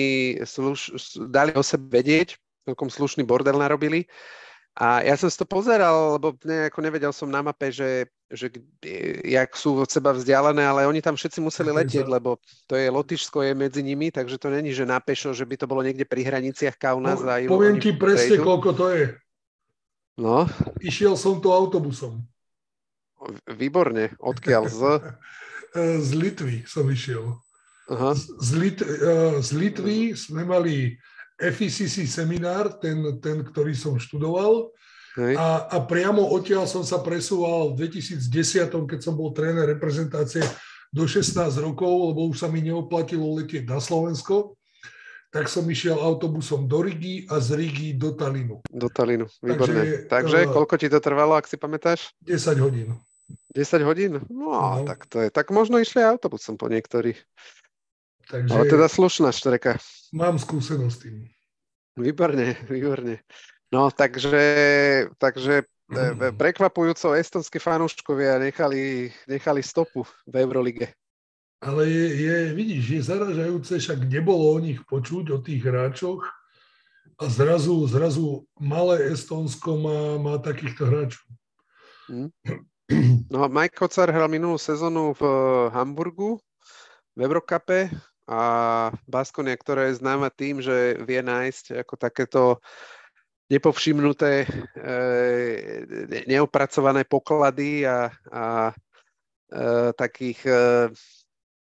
[0.43, 0.91] sluš,
[1.31, 2.35] dali o sebe vedieť,
[2.67, 4.11] celkom slušný bordel narobili.
[4.79, 8.49] A ja som si to pozeral, lebo nejako nevedel som na mape, že, že
[9.27, 12.39] jak sú od seba vzdialené, ale oni tam všetci museli letieť, lebo
[12.71, 15.67] to je Lotyšsko je medzi nimi, takže to není, že na pešo, že by to
[15.67, 17.19] bolo niekde pri hraniciach Kaunas.
[17.19, 18.47] No, a poviem ti presne, prejdu.
[18.47, 19.05] koľko to je.
[20.21, 20.47] No.
[20.79, 22.23] Išiel som to autobusom.
[23.51, 24.15] Výborne.
[24.23, 24.63] Odkiaľ?
[24.71, 24.83] Z?
[26.07, 27.37] z Litvy som išiel.
[27.91, 28.15] Aha.
[28.15, 28.79] Z, z, Lit,
[29.43, 30.95] z Litvy sme mali
[31.41, 34.69] FECC seminár, ten, ten ktorý som študoval.
[35.19, 40.45] A, a priamo odtiaľ som sa presúval v 2010, keď som bol tréner reprezentácie
[40.95, 44.55] do 16 rokov, lebo už sa mi neoplatilo letieť na Slovensko,
[45.31, 48.63] tak som išiel autobusom do Rigi a z Rigi do Talinu.
[48.67, 50.07] Do Talinu, výborné.
[50.07, 52.11] Takže, Takže uh, koľko ti to trvalo, ak si pamätáš?
[52.27, 52.99] 10 hodín.
[53.55, 54.13] 10 hodín?
[54.27, 54.83] No, no.
[54.83, 57.19] tak to je, tak možno išli autobusom po niektorých.
[58.31, 59.83] Takže Ale teda slušná štreka.
[60.15, 61.17] Mám skúsenosť s tým.
[61.99, 63.19] Výborne, výborne.
[63.75, 64.39] No, takže,
[65.19, 70.95] takže e, e, prekvapujúco estonskí fanúškovia nechali, nechali stopu v Eurolige.
[71.61, 76.25] Ale je, je, vidíš, je zaražajúce, však nebolo o nich počuť, o tých hráčoch
[77.21, 81.27] a zrazu, zrazu malé Estonsko má, má takýchto hráčov.
[82.09, 82.31] Hm.
[83.31, 85.23] No Mike Kocar hral minulú sezónu v
[85.71, 86.41] Hamburgu
[87.15, 87.93] v Eurocupe
[88.31, 88.43] a
[89.11, 92.43] Baskonia, ktorá je známa tým, že vie nájsť ako takéto
[93.51, 94.47] nepovšimnuté,
[94.79, 98.75] e, neopracované poklady a, a e,
[99.99, 100.65] takých, e,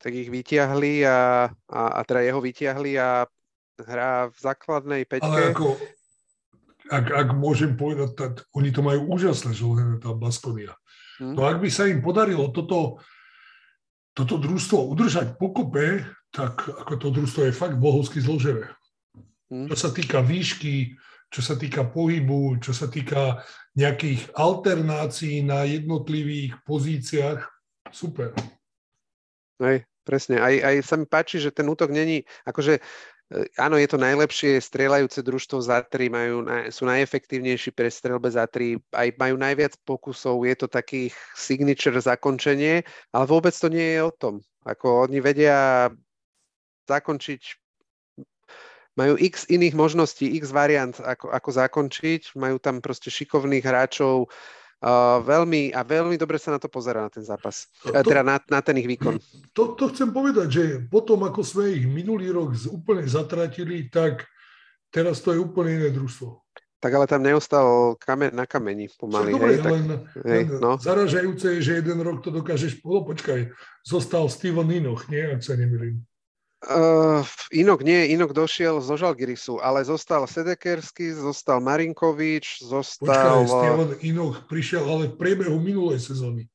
[0.01, 3.29] takých vyťahli a, a, a teda jeho vyťahli a
[3.85, 5.29] hrá v základnej peťke.
[5.29, 5.77] Ale ako,
[6.89, 9.61] ak, ak môžem povedať, tak oni to majú úžasné, že
[10.01, 10.73] tá Baskonia.
[11.21, 11.37] Hmm.
[11.37, 12.97] No ak by sa im podarilo toto,
[14.17, 16.01] toto družstvo udržať pokope,
[16.35, 18.67] tak ako to družstvo je fakt bohovsky zložené.
[19.47, 19.71] Hmm.
[19.71, 20.99] Čo sa týka výšky,
[21.31, 23.39] čo sa týka pohybu, čo sa týka
[23.79, 27.39] nejakých alternácií na jednotlivých pozíciách,
[27.91, 28.35] super.
[29.63, 30.43] Hej, presne.
[30.43, 32.81] Aj, aj sa mi páči, že ten útok není, akože e,
[33.55, 38.75] áno, je to najlepšie strieľajúce družstvo za tri, majú, sú najefektívnejší pre strelbe za tri,
[38.91, 42.83] aj majú najviac pokusov, je to takých signature zakončenie,
[43.15, 44.43] ale vôbec to nie je o tom.
[44.67, 45.87] Ako oni vedia
[46.87, 47.41] zakončiť
[48.95, 52.39] majú x iných možností, x variant, ako, ako zakončiť.
[52.39, 57.11] Majú tam proste šikovných hráčov, uh, veľmi, a veľmi dobre sa na to pozera, na
[57.11, 57.67] ten zápas.
[57.83, 59.19] To, teda na, na ten ich výkon.
[59.51, 64.23] To, to chcem povedať, že potom, ako sme ich minulý rok úplne zatratili, tak
[64.89, 66.41] teraz to je úplne iné družstvo.
[66.79, 69.33] Tak ale tam neostal kamen na kameni pomaly.
[69.33, 69.85] Dobre, hej, tak, len,
[70.21, 70.77] hej, len no.
[70.77, 72.85] zaražajúce je, že jeden rok to dokážeš...
[72.85, 73.49] No počkaj,
[73.81, 75.23] zostal Steven Inoch, nie?
[75.25, 76.05] Ak sa nemýlim.
[76.65, 77.21] Uh,
[77.53, 83.45] Inok nie, Inok došiel zo Žalgirisu, ale zostal Sedekersky, zostal Marinkovič, zostal...
[83.45, 86.49] Počkaj, Steven Inok prišiel ale v priebehu minulej sezóny.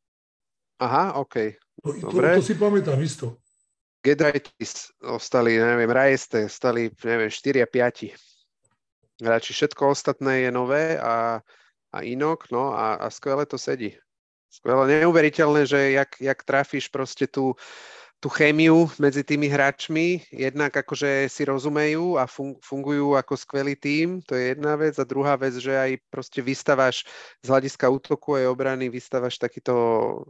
[0.83, 1.55] Aha, OK.
[1.87, 2.35] To, Dobre.
[2.35, 3.39] To, to si pamätám isto.
[4.03, 8.11] Gedraitis ostali, neviem, Rajeste, ostali, neviem, 4 a 5.
[9.21, 11.39] Hráči, všetko ostatné je nové a,
[11.93, 13.95] a Inok, no a, a skvele to sedí.
[14.51, 17.55] Skvelé, neuveriteľné, že jak, jak trafíš proste tú,
[18.21, 22.29] tú chémiu medzi tými hráčmi, jednak akože si rozumejú a
[22.61, 27.09] fungujú ako skvelý tím, to je jedna vec a druhá vec, že aj proste vystávaš
[27.41, 29.73] z hľadiska útoku aj obrany, vystávaš takýto,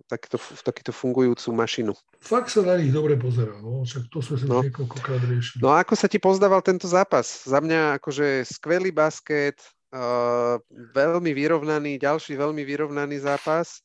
[0.07, 1.93] takýto, takýto fungujúcu mašinu.
[2.23, 4.63] Fakt sa na nich dobre pozerá, no, však to sme sa no.
[4.63, 5.59] niekoľkokrát riešili.
[5.59, 7.43] No a ako sa ti pozdával tento zápas?
[7.43, 9.59] Za mňa akože skvelý basket,
[9.91, 10.63] uh,
[10.95, 13.83] veľmi vyrovnaný, ďalší veľmi vyrovnaný zápas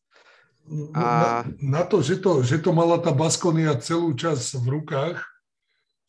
[0.98, 1.02] a...
[1.02, 5.22] Na, na to, že to, že to mala tá Baskonia celú čas v rukách,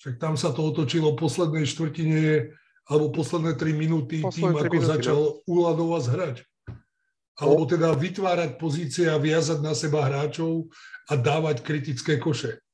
[0.01, 2.53] však tam sa to otočilo poslednej štvrtine
[2.87, 5.31] alebo posledné tri minúty posledné tým, ako minúty, začal no.
[5.51, 6.47] Uladovas hrať.
[7.37, 10.73] Alebo teda vytvárať pozície a viazať na seba hráčov
[11.11, 12.65] a dávať kritické koše.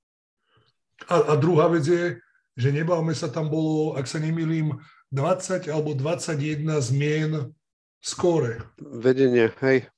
[1.10, 2.22] A, a druhá vec je,
[2.54, 4.78] že nebavme sa tam bolo, ak sa nemýlim,
[5.10, 7.50] 20 alebo 21 zmien
[7.98, 8.64] skóre.
[8.78, 9.91] Vedenie, hej.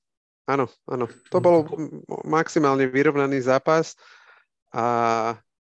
[0.45, 1.09] Áno, áno.
[1.33, 1.65] To bol
[2.29, 3.97] maximálne vyrovnaný zápas
[4.75, 4.85] a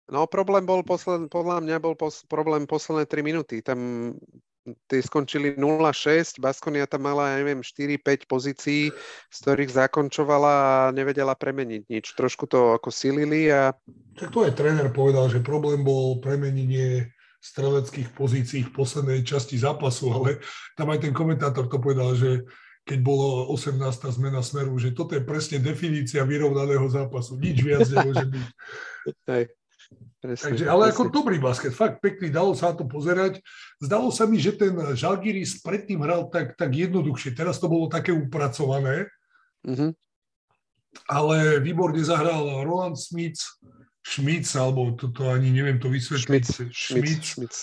[0.06, 3.66] no problém bol posled, podľa mňa bol pos, problém posledné 3 minúty.
[3.66, 4.14] Tam
[4.86, 8.92] tí skončili 0-6, Baskonia tam mala, ja neviem, 4-5 pozícií,
[9.32, 12.06] z ktorých zakončovala a nevedela premeniť nič.
[12.14, 13.72] Trošku to ako silili a...
[14.20, 17.08] Tak to aj tréner povedal, že problém bol premenenie
[17.40, 20.44] streleckých pozícií v poslednej časti zápasu, ale
[20.76, 22.44] tam aj ten komentátor to povedal, že
[22.88, 23.84] keď bolo 18.
[24.16, 27.36] zmena smeru, že toto je presne definícia vyrovnaného zápasu.
[27.36, 28.48] Nič viac nemôže byť.
[29.36, 29.46] Hej.
[30.18, 30.96] Presne, Takže, ale presne.
[30.98, 33.44] ako dobrý basket, fakt pekný, dalo sa to pozerať.
[33.78, 37.38] Zdalo sa mi, že ten Žalgiris predtým hral tak, tak jednoduchšie.
[37.38, 39.12] Teraz to bolo také upracované.
[39.68, 39.92] Mm-hmm.
[41.12, 43.38] Ale výborne zahral Roland Smith,
[44.02, 46.74] Schmitz, alebo toto ani neviem to vysvetliť.
[46.74, 47.58] Schmitz, Schmitz.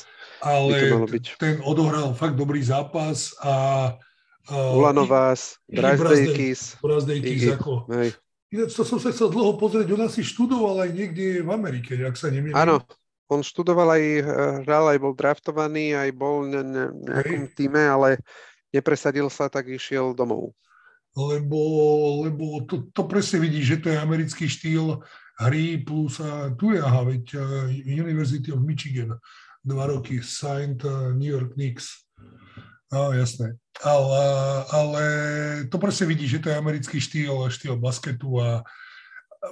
[0.44, 1.08] Ale
[1.40, 3.52] ten odohral fakt dobrý zápas a
[4.52, 6.76] Ulanovás, Brazdejkis.
[6.84, 7.88] Brazdejkis, ako.
[7.96, 8.12] Hej.
[8.52, 12.14] Ináč to som sa chcel dlho pozrieť, on asi študoval aj niekde v Amerike, ak
[12.14, 12.54] sa nemýlim.
[12.54, 12.84] Áno,
[13.26, 14.24] on študoval aj, eh,
[14.62, 17.54] hral, aj bol draftovaný, aj bol v ne, nejakom Hej.
[17.56, 18.22] týme, ale
[18.70, 20.54] nepresadil sa, tak išiel domov.
[21.14, 21.58] Lebo,
[22.26, 24.98] lebo to, to presne vidí, že to je americký štýl
[25.38, 29.14] hry plus a tu je, aha, veď uh, University of Michigan,
[29.62, 32.06] dva roky, signed uh, New York Knicks.
[32.94, 33.58] No, jasné.
[33.82, 34.24] Ale,
[34.70, 35.02] ale
[35.66, 38.62] to proste vidí, že to je americký štýl, štýl basketu a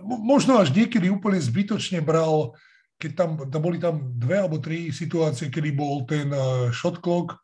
[0.00, 2.54] možno až niekedy úplne zbytočne bral,
[3.02, 7.34] keď tam, tam boli tam dve alebo tri situácie, kedy bol ten eh, shot clock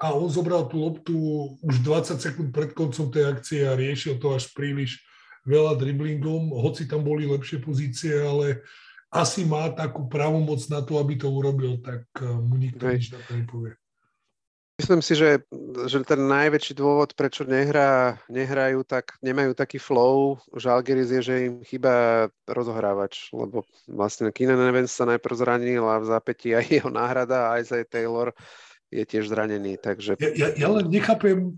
[0.00, 1.14] a on zobral tú loptu
[1.60, 5.04] už 20 sekúnd pred koncom tej akcie a riešil to až príliš
[5.44, 8.64] veľa driblingom, hoci tam boli lepšie pozície, ale
[9.12, 13.20] asi má takú pravomoc na to, aby to urobil, tak eh, mu nikto nič na
[13.20, 13.76] to nepovie.
[14.76, 15.40] Myslím si, že,
[15.88, 20.36] že ten najväčší dôvod, prečo nehrá, nehrajú, tak nemajú taký flow.
[20.52, 26.12] Žalgiris je, že im chýba rozohrávač, lebo vlastne Keenan Evans sa najprv zranil a v
[26.12, 28.36] zápätí aj jeho náhrada, Isaiah Taylor
[28.92, 30.20] je tiež zranený, takže...
[30.20, 31.56] Ja, ja, ja len nechápem,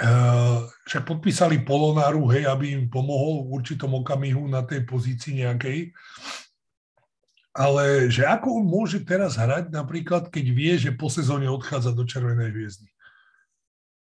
[0.00, 0.58] uh,
[0.88, 5.92] však podpísali Polonáru, hej, aby im pomohol v určitom okamihu na tej pozícii nejakej,
[7.54, 12.02] ale že ako on môže teraz hrať napríklad, keď vie, že po sezóne odchádza do
[12.02, 12.90] Červenej hviezdy?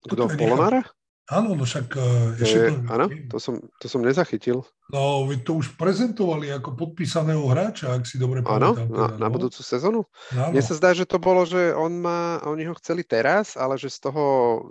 [0.08, 0.80] Kto, Polonára?
[1.24, 1.96] Áno, no však...
[1.96, 4.60] Uh, ešte to, áno, to som, to som nezachytil.
[4.92, 8.84] No, to už prezentovali ako podpísaného hráča, ak si dobre pamätám.
[8.84, 9.32] Áno, na, teda, na no.
[9.32, 10.04] budúcu sezónu?
[10.36, 10.52] Áno.
[10.52, 13.88] Mne sa zdá, že to bolo, že on má, oni ho chceli teraz, ale že
[13.88, 14.24] z toho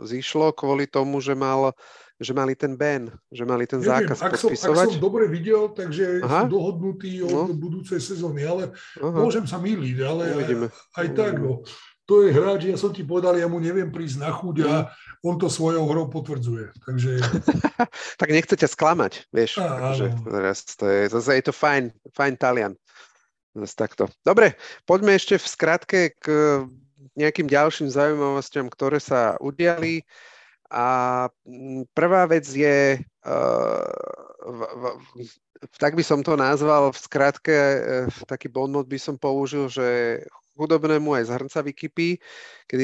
[0.05, 1.74] zišlo kvôli tomu, že mal
[2.22, 4.86] že mali ten ban, že mali ten Neviem, zákaz ak podpisovať.
[4.86, 6.45] Som, ak som dobre videl, takže Aha.
[6.45, 7.55] sú dohodnutí od no.
[7.57, 8.64] budúcej sezóny, ale
[9.01, 9.18] Aha.
[9.18, 10.68] môžem sa míliť, ale Uvidíme.
[10.93, 11.66] aj, aj tak, no.
[12.03, 15.24] To je hráč, ja som ti povedal, ja mu neviem prísť na chuť a mm.
[15.24, 16.76] on to svojou hrou potvrdzuje.
[16.84, 17.11] Takže...
[18.20, 19.55] tak nechce ťa sklamať, vieš.
[19.64, 20.11] Á, takže,
[20.76, 22.74] to je, zase je to fajn, fajn Talian.
[23.55, 24.03] Zase takto.
[24.28, 26.26] Dobre, poďme ešte v skratke k
[27.16, 30.03] nejakým ďalším zaujímavostiam, ktoré sa udiali.
[30.74, 30.88] A
[31.45, 33.86] mm, prvá vec je, uh,
[35.78, 40.19] tak by som to nazval, v skratke, uh, taký bonmot by som použil, že
[40.53, 42.09] chudobnému aj z hrnca vykypí,
[42.69, 42.84] kedy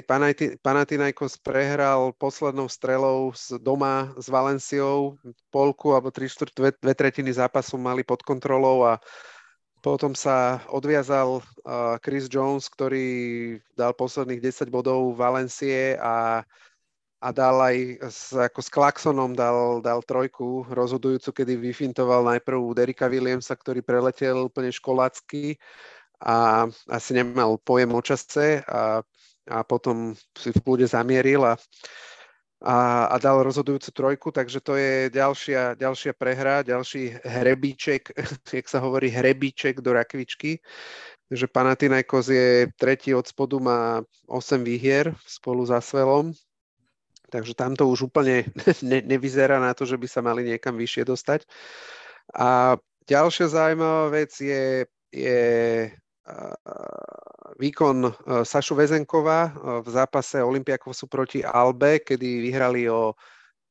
[0.61, 5.21] Panathinaikos prehral poslednou strelou z doma s Valenciou,
[5.53, 8.97] polku alebo tri štvrt, dve, dve tretiny zápasu mali pod kontrolou a
[9.79, 13.07] potom sa odviazal uh, Chris Jones, ktorý
[13.79, 16.43] dal posledných 10 bodov Valencie a
[17.19, 23.11] a dal aj s, ako s Klaxonom dal, dal trojku rozhodujúcu, kedy vyfintoval najprv Derika
[23.11, 25.59] Williamsa, ktorý preletel úplne školácky
[26.23, 29.03] a asi nemal pojem o čase a,
[29.51, 31.59] a potom si v kľude zamieril a,
[32.63, 38.15] a, a dal rozhodujúcu trojku, takže to je ďalšia, ďalšia prehra, ďalší hrebíček,
[38.55, 40.63] jak sa hovorí, hrebíček do rakvičky.
[41.29, 46.33] Takže Panathinaikos je tretí od spodu, má 8 výhier spolu s Asvelom,
[47.29, 48.49] Takže tam to už úplne
[48.89, 51.45] ne, nevyzerá na to, že by sa mali niekam vyššie dostať.
[52.33, 52.77] A
[53.09, 55.41] ďalšia zaujímavá vec je, je
[57.57, 58.13] výkon
[58.45, 63.17] Sašu Vezenkova v zápase Olympiakosu proti Albe, kedy vyhrali o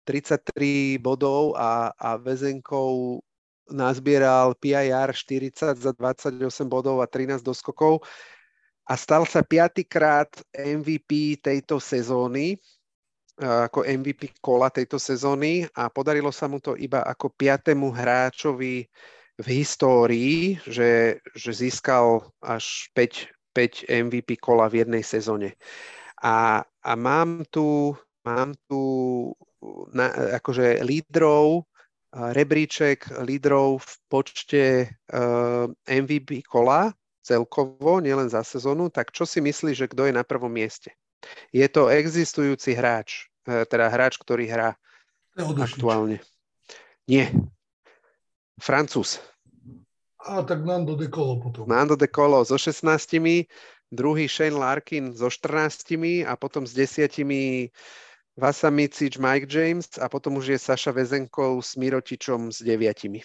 [0.02, 3.22] 33 bodov a, a Vezenkov
[3.68, 8.00] nazbieral PIR 40 za 28 bodov a 13 doskokov
[8.88, 12.56] a stal sa piatýkrát MVP tejto sezóny
[13.39, 18.82] ako MVP kola tejto sezóny a podarilo sa mu to iba ako piatému hráčovi
[19.39, 25.55] v histórii, že, že získal až 5, 5 MVP kola v jednej sezóne.
[26.18, 27.95] A, a mám tu,
[28.26, 28.82] mám tu
[29.95, 30.11] na,
[30.43, 31.62] akože lídrov,
[32.11, 34.64] rebríček lídrov v počte
[35.12, 40.24] uh, MVP kola celkovo, nielen za sezónu, tak čo si myslíš, že kto je na
[40.24, 40.97] prvom mieste?
[41.50, 44.78] Je to existujúci hráč, e, teda hráč, ktorý hrá
[45.38, 46.22] aktuálne.
[47.08, 47.32] Nie.
[48.58, 49.22] Francúz.
[50.18, 51.64] A tak Nando de Colo potom.
[51.70, 53.46] Nando de Colo so 16,
[53.88, 57.72] druhý Shane Larkin so 14 a potom s desiatimi
[58.38, 63.24] Vasa Micic, Mike James a potom už je Saša Vezenkov s Mirotičom s deviatimi.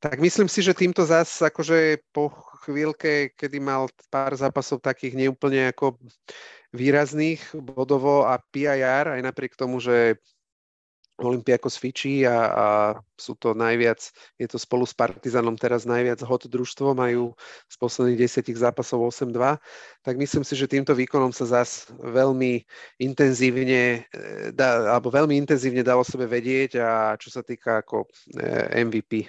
[0.00, 2.32] Tak myslím si, že týmto zás akože po
[2.64, 6.00] chvíľke, kedy mal pár zápasov takých neúplne ako
[6.72, 10.20] výrazných bodovo a PIR, aj napriek tomu, že
[11.18, 12.66] Olympiakos fičí a, a
[13.18, 13.98] sú to najviac,
[14.38, 17.34] je to spolu s Partizanom teraz najviac hot družstvo, majú
[17.66, 19.58] z posledných desiatich zápasov 8-2,
[20.06, 22.62] tak myslím si, že týmto výkonom sa zás veľmi
[23.02, 28.06] intenzívne, e, dá, alebo veľmi intenzívne dalo sebe vedieť a čo sa týka ako
[28.38, 29.26] e, MVP.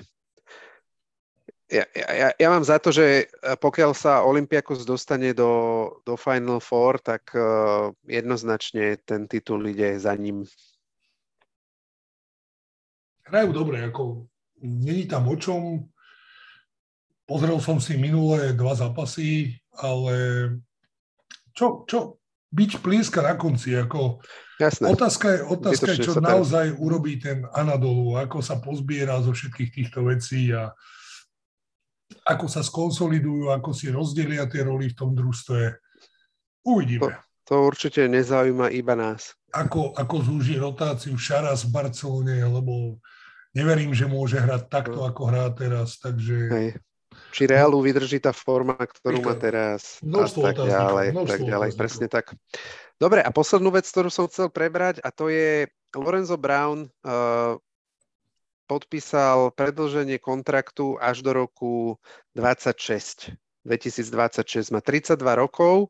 [1.70, 3.30] Ja, ja, ja mám za to, že
[3.62, 10.18] pokiaľ sa Olympiakos dostane do, do Final Four, tak uh, jednoznačne ten titul ide za
[10.18, 10.50] ním
[13.30, 14.26] hrajú dobre, ako
[14.66, 15.86] není tam o čom.
[17.30, 20.50] Pozrel som si minulé dva zápasy, ale
[21.54, 22.18] čo, čo,
[22.50, 24.26] byť plíska na konci, ako
[24.58, 24.90] Jasné.
[24.90, 30.10] otázka je, otázka je čo naozaj urobí ten Anadolu, ako sa pozbiera zo všetkých týchto
[30.10, 30.74] vecí a
[32.30, 35.74] ako sa skonsolidujú, ako si rozdelia tie roli v tom družstve.
[36.62, 37.02] Uvidíme.
[37.02, 37.10] To,
[37.50, 39.34] to určite nezaujíma iba nás.
[39.50, 43.02] Ako, ako zúži rotáciu Šaras v Barcelone, lebo
[43.58, 46.38] neverím, že môže hrať takto, ako hrá teraz, takže...
[46.54, 46.70] Hej.
[47.30, 52.34] Či Realu vydrží tá forma, ktorú má teraz a tak ďalej, tak ďalej, presne tak.
[52.98, 57.58] Dobre, a poslednú vec, ktorú som chcel prebrať, a to je Lorenzo Brown uh,
[58.70, 61.98] podpísal predlženie kontraktu až do roku
[62.38, 63.34] 26.
[63.66, 64.70] 2026.
[64.70, 65.90] Má 32 rokov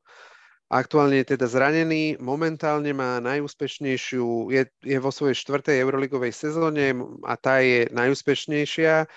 [0.69, 6.93] Aktuálne je teda zranený, momentálne má najúspešnejšiu, je, je vo svojej štvrtej euroligovej sezóne
[7.25, 9.09] a tá je najúspešnejšia.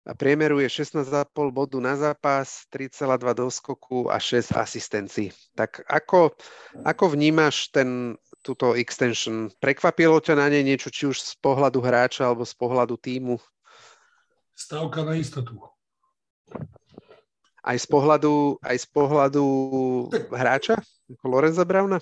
[0.00, 1.08] A priemeruje 16,5
[1.56, 5.32] bodu na zápas, 3,2 doskoku a 6 asistencií.
[5.56, 6.36] Tak ako,
[6.84, 9.48] ako vnímaš ten, túto extension?
[9.60, 13.36] Prekvapilo ťa na nej niečo, či už z pohľadu hráča alebo z pohľadu týmu?
[14.56, 15.56] Stavka na istotu
[17.60, 19.44] aj z pohľadu, aj z pohľadu
[20.32, 20.80] hráča,
[21.24, 22.00] Lorenza Brauna?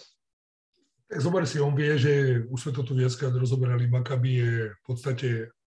[1.09, 4.81] Tak zober si, on vie, že už sme to tu viackrát rozoberali, Maccabi je v
[4.85, 5.29] podstate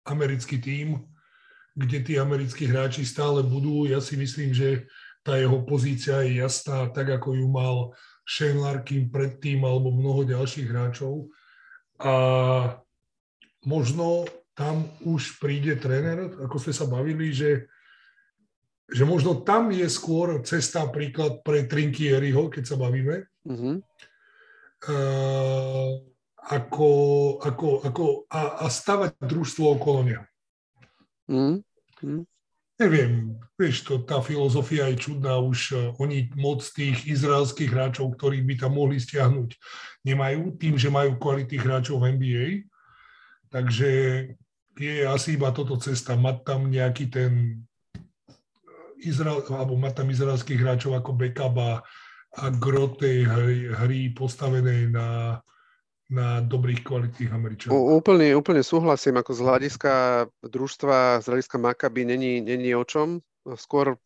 [0.09, 1.05] americký tím,
[1.78, 3.86] kde tí americkí hráči stále budú.
[3.86, 4.89] Ja si myslím, že
[5.22, 7.93] tá jeho pozícia je jasná, tak ako ju mal
[8.28, 11.32] Shane Larkin predtým alebo mnoho ďalších hráčov.
[12.04, 12.14] A
[13.64, 17.72] možno tam už príde tréner, ako sme sa bavili, že
[18.88, 23.76] že možno tam je skôr cesta príklad pre Trinkieriho, keď sa bavíme, mm-hmm.
[24.88, 25.92] uh,
[26.48, 26.92] ako,
[27.44, 30.26] ako, ako, a, a stavať družstvo okolo neho.
[31.28, 32.24] Mm-hmm.
[32.78, 38.46] Neviem, vieš, to, tá filozofia je čudná, už uh, oni moc tých izraelských hráčov, ktorých
[38.46, 39.50] by tam mohli stiahnuť,
[40.06, 42.48] nemajú, tým, že majú kvalitných hráčov v NBA.
[43.50, 43.90] Takže
[44.78, 47.66] je asi iba toto cesta, mať tam nejaký ten
[49.02, 51.82] Izrael, alebo mať tam izraelských hráčov ako Bekaba
[52.38, 55.42] a Grote hry, hry postavené na,
[56.08, 57.99] na dobrých kvalitných Američanov.
[57.99, 59.93] Úplne, úplne súhlasím, ako z hľadiska
[60.39, 63.20] družstva, z hľadiska Makaby není, není o čom.
[63.60, 63.99] Skôr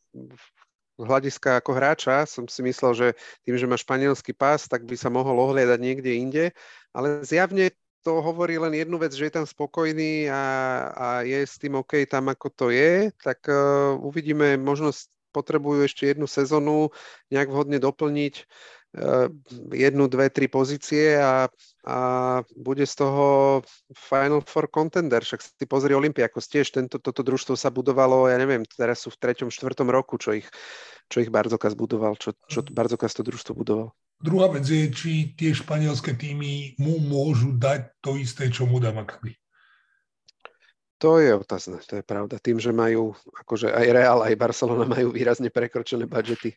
[0.98, 3.08] z hľadiska ako hráča som si myslel, že
[3.46, 6.44] tým, že má španielský pás, tak by sa mohol ohliadať niekde inde,
[6.90, 7.70] ale zjavne
[8.02, 10.42] to hovorí len jednu vec, že je tam spokojný a,
[10.90, 14.90] a je s tým OK tam, ako to je, tak uh, uvidíme, možno
[15.30, 16.90] potrebujú ešte jednu sezónu
[17.30, 18.44] nejak vhodne doplniť
[19.72, 21.48] jednu, dve, tri pozície a,
[21.88, 21.98] a
[22.52, 23.26] bude z toho
[23.96, 25.24] Final Four contender.
[25.24, 29.20] Však si pozri Olympiakos tiež, tento, toto družstvo sa budovalo, ja neviem, teraz sú v
[29.20, 30.48] treťom, štvrtom roku, čo ich,
[31.08, 33.96] čo ich Barzokas budoval, čo, čo Barzokas to družstvo budoval.
[34.22, 38.94] Druhá vec je, či tie španielské týmy mu môžu dať to isté, čo mu dá
[38.94, 39.34] Maccabi.
[41.02, 42.38] To je otázne, to je pravda.
[42.38, 46.54] Tým, že majú, akože aj Real, aj Barcelona majú výrazne prekročené budžety.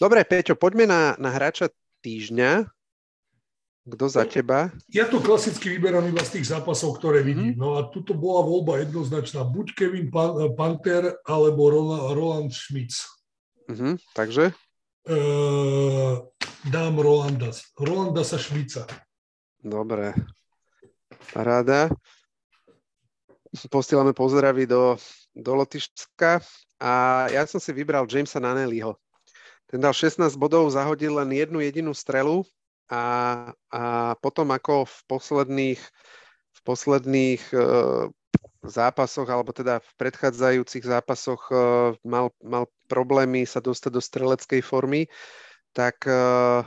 [0.00, 1.68] Dobre, Peťo, poďme na, na hráča
[2.00, 2.72] týždňa.
[3.86, 4.74] Kto za teba?
[4.90, 7.26] Ja to klasicky vyberám iba z tých zápasov, ktoré mhm.
[7.28, 7.50] vidím.
[7.54, 7.58] Mm.
[7.60, 9.44] No a tuto bola voľba jednoznačná.
[9.44, 10.08] Buď Kevin
[10.56, 11.68] Panther, alebo
[12.16, 13.06] Roland Schmitz.
[13.68, 14.56] Mm-hmm, takže?
[15.06, 16.22] Uh,
[16.66, 17.54] dám Rolanda.
[17.78, 18.86] Rolanda sa Švica.
[19.62, 20.14] Dobre.
[21.30, 21.90] Paráda.
[23.72, 25.00] Posielame pozdravy do,
[25.32, 26.44] do Lotyšska
[26.76, 26.92] a
[27.32, 29.00] ja som si vybral Jamesa Nanelliho.
[29.66, 32.46] Ten dal 16 bodov, zahodil len jednu jedinú strelu
[32.86, 35.80] a, a potom ako v posledných,
[36.54, 38.06] v posledných uh,
[38.62, 45.10] zápasoch, alebo teda v predchádzajúcich zápasoch uh, mal, mal problémy sa dostať do streleckej formy,
[45.74, 46.62] tak uh,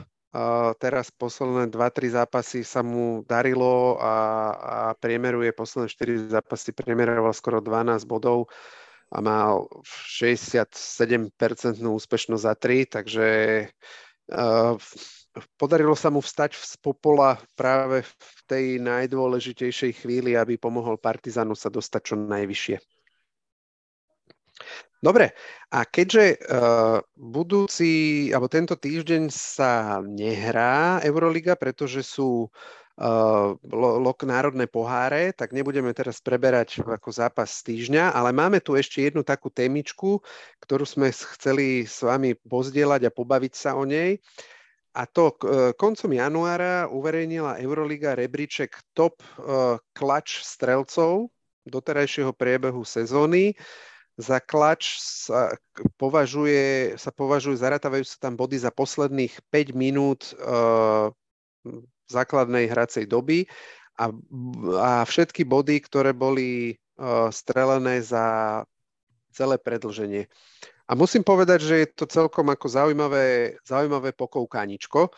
[0.78, 4.14] teraz posledné 2-3 zápasy sa mu darilo a,
[4.54, 8.46] a priemeruje posledné 4 zápasy, priemeroval skoro 12 bodov
[9.10, 10.70] a mal 67%
[11.82, 13.28] úspešnosť za 3, takže
[14.30, 14.78] uh,
[15.58, 21.74] podarilo sa mu vstať z popola práve v tej najdôležitejšej chvíli, aby pomohol Partizanu sa
[21.74, 22.99] dostať čo najvyššie.
[25.00, 25.32] Dobre,
[25.72, 34.68] a keďže uh, budúci, alebo tento týždeň sa nehrá Euroliga, pretože sú uh, lo, národné
[34.68, 40.20] poháre, tak nebudeme teraz preberať ako zápas týždňa, ale máme tu ešte jednu takú témičku,
[40.60, 44.20] ktorú sme chceli s vami pozdieľať a pobaviť sa o nej.
[44.90, 49.22] A to e, koncom januára uverejnila Euroliga rebríček top
[49.94, 51.30] klač strelcov
[51.62, 53.54] doterajšieho priebehu sezóny
[54.20, 55.56] za klač sa
[55.96, 61.08] považuje, sa považujú, zaratávajú sa tam body za posledných 5 minút uh,
[62.06, 63.48] základnej hracej doby
[63.96, 64.12] a,
[64.76, 68.60] a všetky body, ktoré boli uh, strelené za
[69.32, 70.28] celé predlženie.
[70.90, 75.08] A musím povedať, že je to celkom ako zaujímavé, zaujímavé pokoukáničko.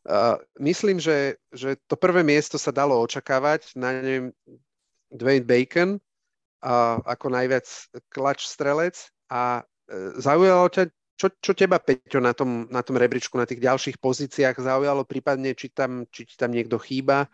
[0.00, 4.32] Uh, myslím, že, že to prvé miesto sa dalo očakávať, na ňom
[5.12, 6.00] Dwayne Bacon,
[7.04, 7.66] ako najviac
[8.12, 8.96] klač strelec
[9.32, 13.60] a e, zaujalo ťa, čo, čo teba, Peťo, na tom, na tom rebríčku, na tých
[13.60, 17.28] ďalších pozíciách zaujalo, prípadne, či tam, či ti tam niekto chýba?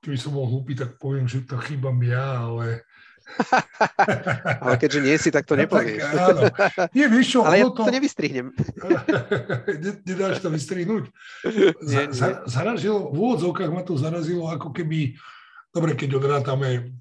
[0.00, 2.88] Keby som bol hlúpy, tak poviem, že to chýbam ja, ale
[4.64, 6.02] Ale keďže nie si, tak to no, nepovieš.
[6.02, 6.40] Tak, áno.
[6.96, 8.46] Nie, vieš čo, Ale ja to, to nevystrihnem.
[10.08, 11.04] Nedáš to vystrihnúť.
[11.46, 15.14] Nie, za, za, zarazilo, v úvodzovkách ma to zarazilo, ako keby,
[15.70, 16.92] dobre, keď odrátame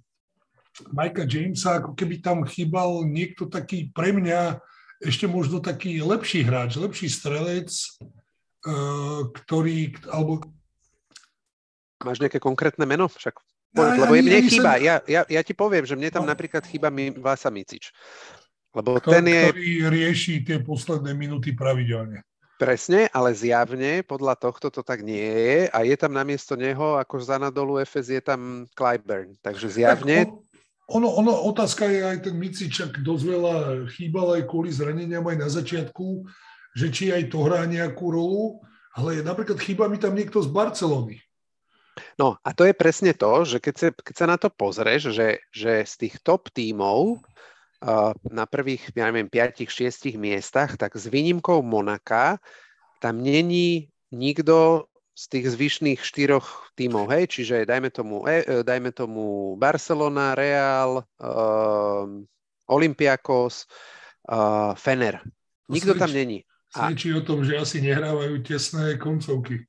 [0.94, 4.62] Mikea Jamesa, ako keby tam chýbal niekto taký pre mňa
[5.02, 7.70] ešte možno taký lepší hráč, lepší strelec,
[8.66, 10.42] uh, ktorý, alebo
[12.06, 13.10] Máš nejaké konkrétne meno?
[13.10, 13.42] Však
[13.78, 16.34] Povedz, lebo ja, mne chýba, ja, ja, ja ti poviem, že mne tam no.
[16.34, 16.90] napríklad chýba
[17.22, 17.94] Vasa Micič.
[18.74, 19.42] Lebo Kto, ten je...
[19.54, 22.26] Ktorý rieši tie posledné minúty pravidelne.
[22.58, 27.22] Presne, ale zjavne podľa tohto to tak nie je a je tam namiesto neho, ako
[27.22, 29.38] za nadolu FS, je tam Clyburn.
[29.46, 30.26] Takže zjavne...
[30.26, 30.34] Tak
[30.90, 33.56] on, ono, ono, otázka je aj ten Micičak dosť veľa
[33.94, 36.26] chýbal aj kvôli zraneniam aj na začiatku,
[36.74, 38.66] že či aj to hrá nejakú rolu,
[38.98, 41.22] ale napríklad chýba mi tam niekto z Barcelony.
[42.18, 45.42] No a to je presne to, že keď sa, keď sa na to pozrieš, že,
[45.52, 51.62] že z tých top tímov uh, na prvých, ja neviem, 5-6 miestach, tak s výnimkou
[51.62, 52.42] Monaka
[53.02, 54.88] tam není nikto
[55.18, 61.02] z tých zvyšných štyroch tímov, hej, čiže dajme tomu, e, e dajme tomu Barcelona, Real,
[61.02, 62.06] uh,
[62.70, 63.66] Olympiakos,
[64.30, 65.18] uh, Fener.
[65.66, 66.46] Nikto tam není.
[66.70, 69.66] Svedčí o tom, že asi nehrávajú tesné koncovky.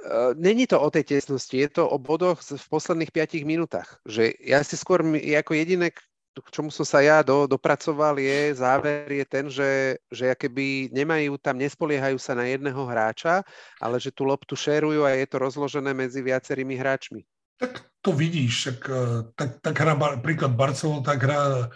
[0.00, 4.00] Uh, není to o tej tesnosti, je to o bodoch v posledných 5 minútach.
[4.08, 5.92] Že ja si skôr, ako jediné,
[6.40, 11.36] k čomu som sa ja do, dopracoval, je záver je ten, že, že keby nemajú
[11.42, 13.42] tam, nespoliehajú sa na jedného hráča,
[13.82, 17.26] ale že tú loptu šerujú a je to rozložené medzi viacerými hráčmi.
[17.60, 19.92] Tak to vidíš, tak, eh, tak, tak hrá
[20.24, 21.68] príklad Barcelona, tak hrá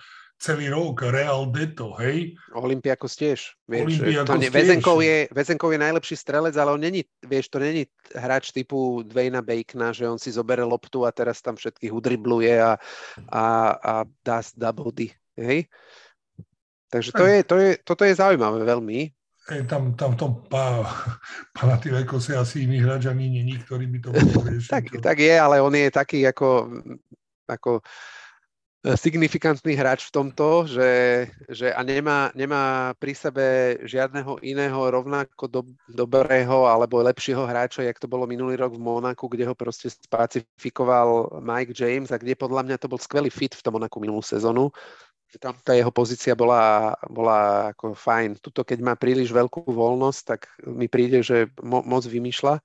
[0.45, 2.37] celý rok Real Deto, hej?
[2.53, 3.57] Olympiakos tiež.
[3.65, 7.57] Vieš, Olympiakos to ne, Vezenkov, je, Vezenkov je najlepší strelec, ale on není, vieš, to
[7.57, 12.61] není hráč typu Dwayna Bacona, že on si zobere loptu a teraz tam všetkých udribluje
[12.61, 12.77] a,
[13.33, 15.09] a, a dá, dá body,
[15.41, 15.65] hej?
[16.93, 19.11] Takže to je, to je, toto je zaujímavé veľmi.
[19.45, 20.85] Hej, tam, tam v tom pá,
[21.57, 24.09] Panathinaikose asi iný hráč ani není, ktorý by to
[24.45, 24.71] riešiť.
[24.71, 26.69] tak, tak je, ale on je taký ako,
[27.49, 27.81] ako
[28.85, 30.93] signifikantný hráč v tomto, že,
[31.49, 33.45] že a nemá, nemá pri sebe
[33.81, 39.33] žiadneho iného rovnako do, dobrého alebo lepšieho hráča, jak to bolo minulý rok v Monaku,
[39.33, 43.65] kde ho proste spacifikoval Mike James a kde podľa mňa to bol skvelý fit v
[43.65, 44.69] tom Monaku minulú sezónu.
[45.41, 48.39] Tam tá jeho pozícia bola, bola ako fajn.
[48.39, 52.61] Tuto, keď má príliš veľkú voľnosť, tak mi príde, že mo, moc vymýšľa.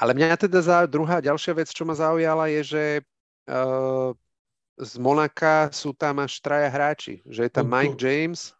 [0.00, 2.84] Ale mňa teda za druhá ďalšia vec, čo ma zaujala, je, že
[3.52, 4.16] uh,
[4.80, 7.20] z Monaka sú tam až traja hráči.
[7.28, 8.56] Že je tam no, Mike James,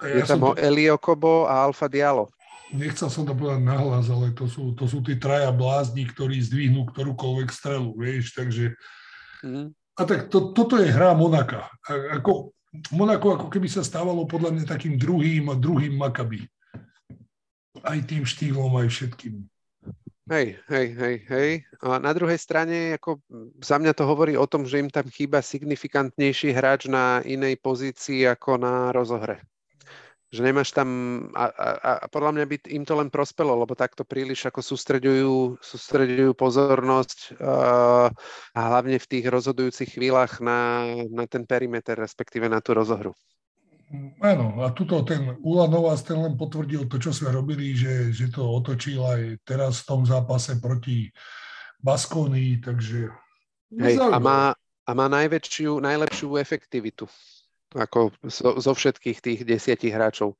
[0.00, 0.56] ja je tam to...
[0.56, 2.32] Elio Kobo a Alfa Diallo.
[2.74, 6.88] Nechcel som to povedať nahlas, ale to sú, to sú tí traja blázni, ktorí zdvihnú
[6.90, 8.74] ktorúkoľvek strelu, vieš, takže...
[9.46, 9.70] Mm.
[9.96, 11.70] A tak to, toto je hra Monaka.
[11.86, 12.52] A, ako,
[12.92, 16.44] Monako ako keby sa stávalo podľa mňa takým druhým a druhým Makaby.
[17.86, 19.46] Aj tým štýlom, aj všetkým.
[20.26, 21.50] Hej, hej, hej, hej.
[21.86, 23.22] A na druhej strane, ako
[23.62, 28.26] za mňa to hovorí o tom, že im tam chýba signifikantnejší hráč na inej pozícii
[28.26, 29.38] ako na rozohre.
[30.34, 30.90] Že nemáš tam,
[31.30, 35.62] a, a, a podľa mňa by im to len prospelo, lebo takto príliš ako sústreďujú,
[35.62, 38.10] sústreďujú pozornosť uh,
[38.50, 43.14] a hlavne v tých rozhodujúcich chvíľach na, na ten perimeter, respektíve na tú rozohru.
[44.18, 48.42] Áno, a tuto ten Ulanovás ten len potvrdil to, čo sme robili, že, že to
[48.42, 51.06] otočil aj teraz v tom zápase proti
[51.78, 53.14] Baskonii, takže...
[53.78, 57.06] Hej, a má, a má najväčšiu, najlepšiu efektivitu
[57.76, 60.38] ako zo, zo všetkých tých desiatich hráčov.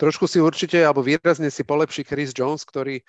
[0.00, 3.02] Trošku si určite, alebo výrazne si polepší Chris Jones, ktorý,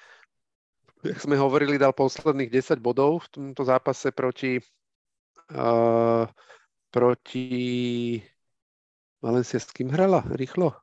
[1.05, 4.59] jak sme hovorili, dal posledných 10 bodov v tomto zápase proti
[5.53, 6.27] uh,
[6.89, 7.47] proti
[9.19, 10.23] Valencia s kým hrala?
[10.31, 10.75] Rýchlo?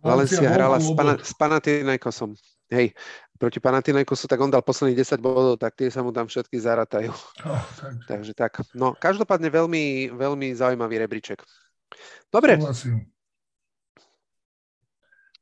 [0.00, 2.32] Valencia, Valencia hrala s, pana, s Panathinaikosom.
[2.68, 2.92] Hej,
[3.40, 7.12] proti Panathinaikosu, tak on dal posledných 10 bodov, tak tie sa mu tam všetky zaratajú.
[7.48, 7.94] Oh, tak.
[8.06, 8.52] Takže tak.
[8.76, 11.40] No, každopádne veľmi, veľmi zaujímavý rebríček.
[12.28, 12.60] Dobre.
[12.60, 13.08] Súhlasím.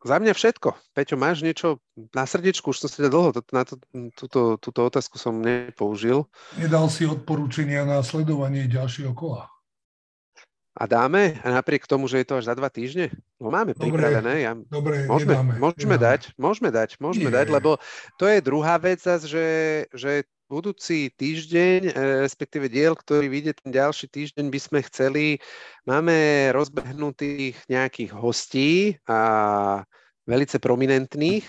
[0.06, 0.70] Za mňa všetko.
[0.94, 1.82] Peťo, máš niečo
[2.14, 2.70] na srdiečku?
[2.70, 3.74] Už som si dlho na to,
[4.14, 6.30] túto, túto otázku som nepoužil.
[6.54, 9.50] Nedal si odporúčania na sledovanie ďalšieho kola.
[10.76, 11.40] A dáme?
[11.40, 13.08] A napriek tomu, že je to až za dva týždne?
[13.40, 14.44] No máme dobre, pripravené.
[14.44, 16.04] Ja, dobre, môžeme, nedáme, môžeme nedáme.
[16.04, 17.36] dať, môžeme dať, môžeme Nie.
[17.40, 17.70] dať, lebo
[18.20, 19.48] to je druhá vec, že,
[19.88, 21.92] že budúci týždeň, e,
[22.28, 25.26] respektíve diel, ktorý vyjde ten ďalší týždeň, by sme chceli,
[25.88, 29.80] máme rozbehnutých nejakých hostí a
[30.28, 31.48] velice prominentných,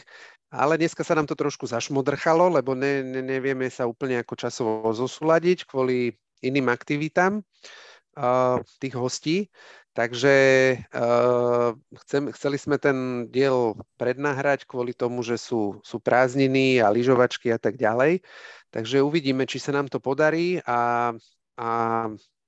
[0.55, 4.87] ale dneska sa nám to trošku zašmodrchalo, lebo ne, ne, nevieme sa úplne ako časovo
[4.95, 7.43] zosúľadiť kvôli iným aktivitám
[8.81, 9.37] tých hostí.
[9.97, 10.35] Takže
[12.05, 17.57] chcem, chceli sme ten diel prednahrať kvôli tomu, že sú, sú prázdniny a lyžovačky a
[17.57, 18.21] tak ďalej.
[18.69, 20.61] Takže uvidíme, či sa nám to podarí.
[20.69, 21.13] A,
[21.57, 21.69] a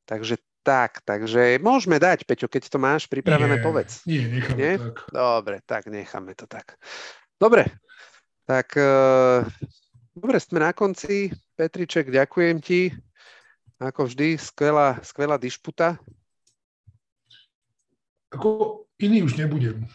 [0.06, 4.06] takže tak, takže môžeme dať, Peťo, keď to máš pripravené, nie, povedz.
[4.06, 4.74] Nie, necháme nie?
[4.78, 4.96] tak.
[5.10, 6.78] Dobre, tak necháme to tak.
[7.42, 7.66] Dobre,
[8.46, 9.42] tak uh,
[10.14, 11.34] dobre, sme na konci.
[11.58, 12.94] Petriček, ďakujem ti.
[13.80, 15.96] Ako vždy, skvelá, skvelá dišputa.
[18.36, 19.88] Ako iný už nebudem.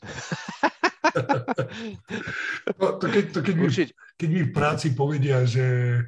[2.80, 3.68] no, to keď, to keď, mi,
[4.16, 6.00] keď mi v práci povedia, že,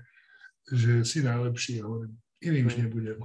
[0.71, 3.19] že si najlepší, ja hovorím, iný už nebudem.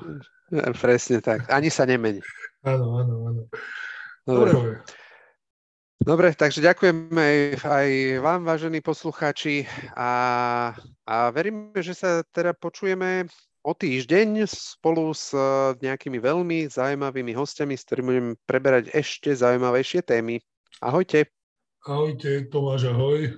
[0.82, 1.46] Presne tak.
[1.54, 2.20] Ani sa nemení.
[2.66, 3.42] Áno, áno, áno.
[4.26, 4.52] Dobre.
[4.52, 4.74] Dobre.
[5.98, 7.10] Dobre, takže ďakujem
[7.58, 7.90] aj,
[8.22, 9.66] vám, vážení poslucháči
[9.98, 10.12] a,
[11.04, 13.26] a verím, že sa teda počujeme
[13.66, 15.36] o týždeň spolu s
[15.82, 20.40] nejakými veľmi zaujímavými hostiami, s ktorými budeme preberať ešte zaujímavejšie témy.
[20.80, 21.28] Ahojte.
[21.84, 23.34] Ahojte, Tomáš, ahoj.